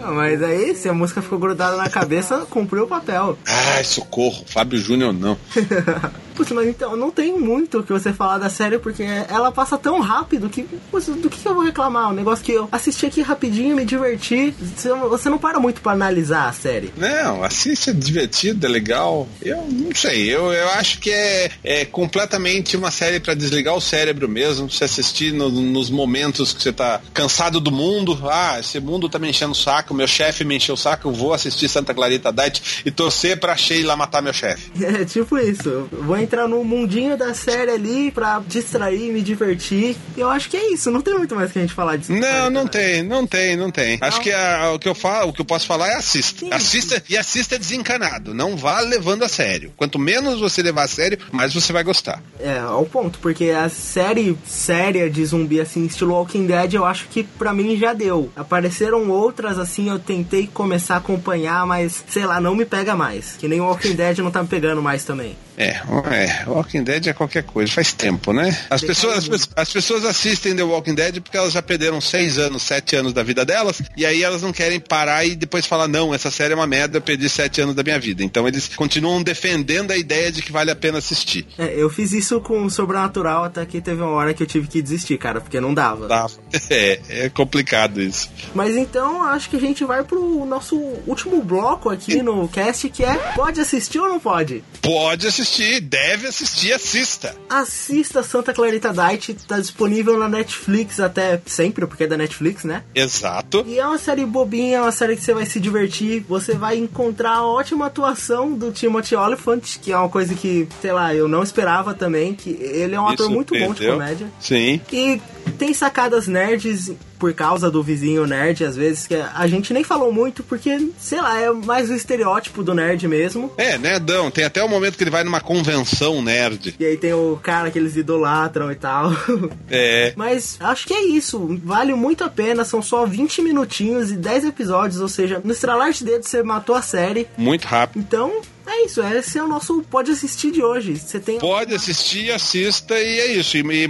Ah, 0.00 0.12
mas 0.12 0.42
aí, 0.42 0.74
se 0.74 0.88
a 0.88 0.94
música 0.94 1.20
ficou 1.20 1.38
grudada 1.38 1.76
na 1.76 1.90
cabeça, 1.90 2.46
cumpriu 2.48 2.84
o 2.84 2.88
papel. 2.88 3.36
Ai, 3.46 3.84
socorro, 3.84 4.42
Fábio 4.46 4.78
Júnior 4.78 5.12
não. 5.12 5.36
Putz, 6.38 6.52
mas 6.52 6.68
então, 6.68 6.94
não 6.94 7.10
tem 7.10 7.36
muito 7.36 7.80
o 7.80 7.82
que 7.82 7.92
você 7.92 8.12
falar 8.12 8.38
da 8.38 8.48
série, 8.48 8.78
porque 8.78 9.02
ela 9.02 9.50
passa 9.50 9.76
tão 9.76 9.98
rápido 9.98 10.48
que, 10.48 10.62
putz, 10.88 11.06
do 11.06 11.28
que, 11.28 11.44
eu 11.44 11.52
vou 11.52 11.64
reclamar? 11.64 12.10
Um 12.10 12.14
negócio 12.14 12.44
que 12.44 12.52
eu 12.52 12.68
assisti 12.70 13.06
aqui 13.06 13.22
rapidinho, 13.22 13.74
me 13.74 13.84
diverti. 13.84 14.54
Você 14.76 15.28
não 15.28 15.36
para 15.36 15.58
muito 15.58 15.80
para 15.80 15.90
analisar 15.90 16.48
a 16.48 16.52
série. 16.52 16.92
Não, 16.96 17.42
assiste, 17.42 17.90
é 17.90 17.92
divertido, 17.92 18.64
é 18.66 18.68
legal. 18.68 19.26
Eu 19.42 19.66
não 19.68 19.92
sei, 19.92 20.32
eu, 20.32 20.52
eu 20.52 20.68
acho 20.70 21.00
que 21.00 21.10
é, 21.10 21.50
é 21.64 21.84
completamente 21.84 22.76
uma 22.76 22.92
série 22.92 23.18
para 23.18 23.34
desligar 23.34 23.74
o 23.74 23.80
cérebro 23.80 24.28
mesmo, 24.28 24.70
você 24.70 24.84
assistir 24.84 25.32
no, 25.32 25.48
nos 25.48 25.90
momentos 25.90 26.52
que 26.52 26.62
você 26.62 26.72
tá 26.72 27.00
cansado 27.12 27.58
do 27.58 27.72
mundo. 27.72 28.16
Ah, 28.30 28.60
esse 28.60 28.78
mundo 28.78 29.08
tá 29.08 29.18
me 29.18 29.28
enchendo 29.28 29.52
o 29.52 29.56
saco, 29.56 29.92
meu 29.92 30.06
chefe 30.06 30.44
me 30.44 30.54
encheu 30.54 30.76
o 30.76 30.78
saco, 30.78 31.08
eu 31.08 31.12
vou 31.12 31.34
assistir 31.34 31.68
Santa 31.68 31.92
Clarita 31.92 32.32
Diet 32.32 32.82
e 32.86 32.92
torcer 32.92 33.40
pra 33.40 33.56
Sheila 33.56 33.96
matar 33.96 34.22
meu 34.22 34.32
chefe. 34.32 34.70
É 34.98 35.04
tipo 35.04 35.36
isso. 35.38 35.88
Vou 35.92 36.16
entrar 36.28 36.46
no 36.46 36.62
mundinho 36.62 37.16
da 37.16 37.32
série 37.32 37.70
ali 37.70 38.10
pra 38.10 38.42
distrair, 38.46 39.10
me 39.10 39.22
divertir. 39.22 39.96
Eu 40.14 40.28
acho 40.28 40.50
que 40.50 40.56
é 40.56 40.72
isso, 40.72 40.90
não 40.90 41.00
tem 41.00 41.14
muito 41.14 41.34
mais 41.34 41.50
que 41.50 41.58
a 41.58 41.62
gente 41.62 41.72
falar 41.72 41.96
disso. 41.96 42.12
Não, 42.12 42.50
não 42.50 42.66
tem, 42.66 43.02
não 43.02 43.26
tem, 43.26 43.56
não 43.56 43.70
tem. 43.70 43.98
Não. 43.98 44.06
Acho 44.06 44.20
que 44.20 44.30
a, 44.30 44.72
o 44.74 44.78
que 44.78 44.88
eu 44.88 44.94
falo, 44.94 45.30
o 45.30 45.32
que 45.32 45.40
eu 45.40 45.44
posso 45.44 45.66
falar 45.66 45.88
é 45.88 45.94
assista. 45.94 46.40
Sim. 46.40 46.52
Assista 46.52 47.02
e 47.08 47.16
assista 47.16 47.58
desencanado. 47.58 48.34
Não 48.34 48.56
vá 48.56 48.80
levando 48.80 49.22
a 49.22 49.28
sério. 49.28 49.72
Quanto 49.76 49.98
menos 49.98 50.38
você 50.38 50.62
levar 50.62 50.84
a 50.84 50.88
sério, 50.88 51.18
mais 51.32 51.54
você 51.54 51.72
vai 51.72 51.82
gostar. 51.82 52.22
É, 52.38 52.58
ao 52.58 52.84
ponto, 52.84 53.18
porque 53.20 53.50
a 53.50 53.70
série 53.70 54.36
séria 54.46 55.08
de 55.08 55.24
zumbi 55.24 55.60
assim, 55.60 55.86
estilo 55.86 56.12
Walking 56.12 56.46
Dead, 56.46 56.74
eu 56.74 56.84
acho 56.84 57.08
que 57.08 57.22
pra 57.22 57.54
mim 57.54 57.76
já 57.76 57.94
deu. 57.94 58.30
Apareceram 58.36 59.08
outras 59.08 59.58
assim, 59.58 59.88
eu 59.88 59.98
tentei 59.98 60.46
começar 60.46 60.94
a 60.94 60.98
acompanhar, 60.98 61.66
mas 61.66 62.04
sei 62.08 62.26
lá, 62.26 62.38
não 62.38 62.54
me 62.54 62.66
pega 62.66 62.94
mais. 62.94 63.36
Que 63.38 63.48
nem 63.48 63.60
o 63.60 63.64
Walking 63.64 63.94
Dead 63.94 64.18
não 64.18 64.30
tá 64.30 64.42
me 64.42 64.48
pegando 64.48 64.82
mais 64.82 65.04
também. 65.04 65.36
É, 65.58 65.80
é, 66.12 66.44
Walking 66.46 66.84
Dead 66.84 67.08
é 67.08 67.12
qualquer 67.12 67.42
coisa, 67.42 67.72
faz 67.72 67.92
tempo, 67.92 68.32
né? 68.32 68.56
As 68.70 68.80
pessoas, 68.80 69.28
as, 69.28 69.48
as, 69.56 69.72
pessoas 69.72 70.04
assistem 70.04 70.54
The 70.54 70.62
Walking 70.62 70.94
Dead 70.94 71.20
porque 71.20 71.36
elas 71.36 71.52
já 71.52 71.60
perderam 71.60 72.00
seis 72.00 72.38
anos, 72.38 72.62
sete 72.62 72.94
anos 72.94 73.12
da 73.12 73.24
vida 73.24 73.44
delas, 73.44 73.82
e 73.96 74.06
aí 74.06 74.22
elas 74.22 74.42
não 74.42 74.52
querem 74.52 74.78
parar 74.78 75.24
e 75.24 75.34
depois 75.34 75.66
falar, 75.66 75.88
não, 75.88 76.14
essa 76.14 76.30
série 76.30 76.52
é 76.52 76.56
uma 76.56 76.66
merda, 76.66 76.98
eu 76.98 77.02
perdi 77.02 77.28
sete 77.28 77.60
anos 77.60 77.74
da 77.74 77.82
minha 77.82 77.98
vida. 77.98 78.22
Então 78.22 78.46
eles 78.46 78.68
continuam 78.68 79.20
defendendo 79.20 79.90
a 79.90 79.96
ideia 79.96 80.30
de 80.30 80.42
que 80.42 80.52
vale 80.52 80.70
a 80.70 80.76
pena 80.76 80.98
assistir. 80.98 81.44
É, 81.58 81.74
eu 81.76 81.90
fiz 81.90 82.12
isso 82.12 82.40
com 82.40 82.70
Sobrenatural 82.70 83.42
até 83.42 83.66
que 83.66 83.80
teve 83.80 84.00
uma 84.00 84.12
hora 84.12 84.32
que 84.32 84.44
eu 84.44 84.46
tive 84.46 84.68
que 84.68 84.80
desistir, 84.80 85.18
cara, 85.18 85.40
porque 85.40 85.60
não 85.60 85.74
dava. 85.74 86.06
Dava. 86.06 86.38
É, 86.70 87.00
é 87.08 87.28
complicado 87.30 88.00
isso. 88.00 88.30
Mas 88.54 88.76
então, 88.76 89.22
acho 89.22 89.48
que 89.48 89.56
a 89.56 89.60
gente 89.60 89.84
vai 89.84 90.04
pro 90.04 90.44
nosso 90.44 90.76
último 91.06 91.42
bloco 91.42 91.88
aqui 91.88 92.22
no 92.22 92.46
cast, 92.46 92.90
que 92.90 93.02
é 93.02 93.14
pode 93.34 93.58
assistir 93.58 93.98
ou 93.98 94.08
não 94.08 94.20
pode? 94.20 94.62
Pode 94.82 95.26
assistir 95.26 95.47
assistir, 95.48 95.80
deve 95.80 96.28
assistir, 96.28 96.72
assista. 96.72 97.34
Assista 97.48 98.22
Santa 98.22 98.52
Clarita 98.52 98.92
Diet, 98.92 99.34
tá 99.46 99.58
disponível 99.58 100.18
na 100.18 100.28
Netflix 100.28 101.00
até 101.00 101.40
sempre, 101.46 101.86
porque 101.86 102.04
é 102.04 102.06
da 102.06 102.16
Netflix, 102.16 102.64
né? 102.64 102.84
Exato. 102.94 103.64
E 103.66 103.78
é 103.78 103.86
uma 103.86 103.98
série 103.98 104.24
bobinha, 104.26 104.78
é 104.78 104.82
uma 104.82 104.92
série 104.92 105.16
que 105.16 105.22
você 105.22 105.32
vai 105.32 105.46
se 105.46 105.58
divertir, 105.58 106.24
você 106.28 106.54
vai 106.54 106.76
encontrar 106.76 107.36
a 107.36 107.46
ótima 107.46 107.86
atuação 107.86 108.52
do 108.52 108.70
Timothy 108.70 109.16
Olyphant, 109.16 109.78
que 109.80 109.90
é 109.90 109.96
uma 109.96 110.08
coisa 110.08 110.34
que, 110.34 110.68
sei 110.80 110.92
lá, 110.92 111.14
eu 111.14 111.26
não 111.26 111.42
esperava 111.42 111.94
também, 111.94 112.34
que 112.34 112.50
ele 112.50 112.94
é 112.94 113.00
um 113.00 113.08
ator 113.08 113.30
muito 113.30 113.58
bom 113.58 113.72
de 113.72 113.86
comédia. 113.86 114.26
Sim. 114.40 114.80
E 114.92 115.20
tem 115.58 115.74
sacadas 115.74 116.26
nerds 116.26 116.92
por 117.18 117.34
causa 117.34 117.70
do 117.70 117.82
vizinho 117.82 118.26
nerd, 118.26 118.64
às 118.64 118.76
vezes, 118.76 119.06
que 119.06 119.14
a 119.14 119.46
gente 119.46 119.74
nem 119.74 119.82
falou 119.82 120.12
muito, 120.12 120.42
porque, 120.44 120.88
sei 120.98 121.20
lá, 121.20 121.40
é 121.40 121.50
mais 121.50 121.90
o 121.90 121.94
estereótipo 121.94 122.62
do 122.62 122.72
nerd 122.72 123.08
mesmo. 123.08 123.52
É, 123.56 123.76
nerdão. 123.76 124.30
Tem 124.30 124.44
até 124.44 124.62
o 124.62 124.68
momento 124.68 124.96
que 124.96 125.02
ele 125.02 125.10
vai 125.10 125.24
numa 125.24 125.40
convenção 125.40 126.22
nerd. 126.22 126.76
E 126.78 126.86
aí 126.86 126.96
tem 126.96 127.12
o 127.12 127.38
cara 127.42 127.70
que 127.70 127.78
eles 127.78 127.96
idolatram 127.96 128.70
e 128.70 128.76
tal. 128.76 129.10
É. 129.70 130.12
Mas 130.16 130.56
acho 130.60 130.86
que 130.86 130.94
é 130.94 131.04
isso. 131.04 131.58
Vale 131.62 131.92
muito 131.94 132.24
a 132.24 132.30
pena. 132.30 132.64
São 132.64 132.80
só 132.80 133.04
20 133.04 133.42
minutinhos 133.42 134.10
e 134.10 134.16
10 134.16 134.46
episódios, 134.46 135.00
ou 135.00 135.08
seja, 135.08 135.40
no 135.44 135.52
estralar 135.52 135.90
de 135.92 136.04
dedo 136.04 136.22
você 136.22 136.42
matou 136.42 136.74
a 136.74 136.82
série. 136.82 137.26
Muito 137.36 137.66
rápido. 137.66 138.00
Então, 138.00 138.40
é 138.70 138.84
isso, 138.84 139.02
esse 139.02 139.38
é 139.38 139.42
o 139.42 139.48
nosso 139.48 139.82
pode 139.82 140.10
assistir 140.10 140.50
de 140.50 140.62
hoje. 140.62 140.96
Você 140.96 141.18
tem 141.18 141.38
Pode 141.38 141.74
assistir, 141.74 142.30
assista 142.32 142.98
e 142.98 143.20
é 143.20 143.26
isso. 143.32 143.56
E, 143.56 143.60
e, 143.60 143.88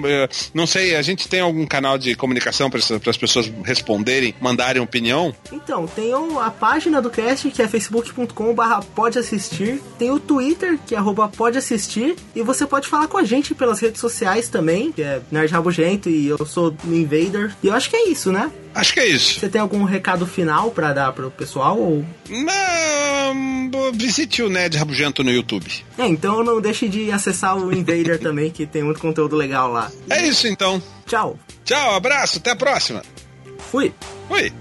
não 0.55 0.67
sei, 0.67 0.97
a 0.97 1.03
gente 1.03 1.29
tem 1.29 1.41
algum 1.41 1.67
canal 1.67 1.99
de 1.99 2.15
comunicação 2.15 2.71
para 2.71 2.79
as 2.79 3.17
pessoas 3.17 3.51
responderem, 3.65 4.35
mandarem 4.41 4.81
opinião? 4.81 5.35
Então, 5.53 5.87
tem 5.87 6.13
a 6.41 6.51
página 6.51 7.01
do 7.01 7.11
cast 7.11 7.51
que 7.51 7.63
é 7.63 7.69
facebook.com/barra 7.69 8.81
pode 8.95 9.19
assistir, 9.19 9.81
tem 9.99 10.11
o 10.11 10.19
Twitter 10.19 10.79
que 10.87 10.95
é 10.95 10.99
arroba 10.99 11.29
pode 11.29 11.59
assistir 11.59 12.17
e 12.35 12.43
você 12.43 12.67
pode 12.67 12.89
falar 12.89 13.09
com 13.09 13.19
a 13.19 13.25
gente 13.25 13.55
pelas 13.55 13.81
redes 13.81 14.01
sociais 14.01 14.49
também, 14.49 14.93
que 14.93 15.03
é 15.03 15.21
Nerd 15.31 15.53
Rabugento 15.53 16.09
e 16.09 16.29
eu 16.29 16.45
sou 16.47 16.75
Invader. 16.85 17.55
E 17.63 17.69
eu 17.69 17.75
acho 17.75 17.91
que 17.91 17.97
é 17.97 18.09
isso, 18.09 18.33
né? 18.33 18.51
Acho 18.79 18.93
que 18.93 19.01
é 19.01 19.09
isso. 19.09 19.41
Você 19.41 19.49
tem 19.49 19.61
algum 19.61 19.83
recado 19.83 20.25
final 20.25 20.71
para 20.71 20.93
dar 20.93 21.13
pro 21.13 21.33
pessoal? 21.33 21.77
Ou... 21.77 22.05
Não, 22.29 23.93
visite 23.93 24.41
o 24.41 24.49
Ned 24.49 24.79
Rabugento 24.79 25.25
no 25.25 25.33
YouTube. 25.33 25.67
É, 25.99 26.07
então 26.07 26.45
não 26.45 26.61
deixe 26.61 26.89
de 26.89 27.11
acessar 27.11 27.57
o 27.57 27.73
Invader 27.73 28.21
também, 28.23 28.53
que 28.53 28.67
tem 28.67 28.85
muito 28.85 29.01
conteúdo 29.01 29.35
legal 29.35 29.73
lá. 29.73 29.91
É 30.09 30.25
isso 30.25 30.47
então. 30.47 30.81
Tchau. 31.07 31.37
Tchau, 31.65 31.97
abraço, 31.97 32.39
até 32.39 32.53
a 32.53 32.57
próxima. 32.57 33.03
Fui. 33.59 33.93
Fui. 34.29 34.53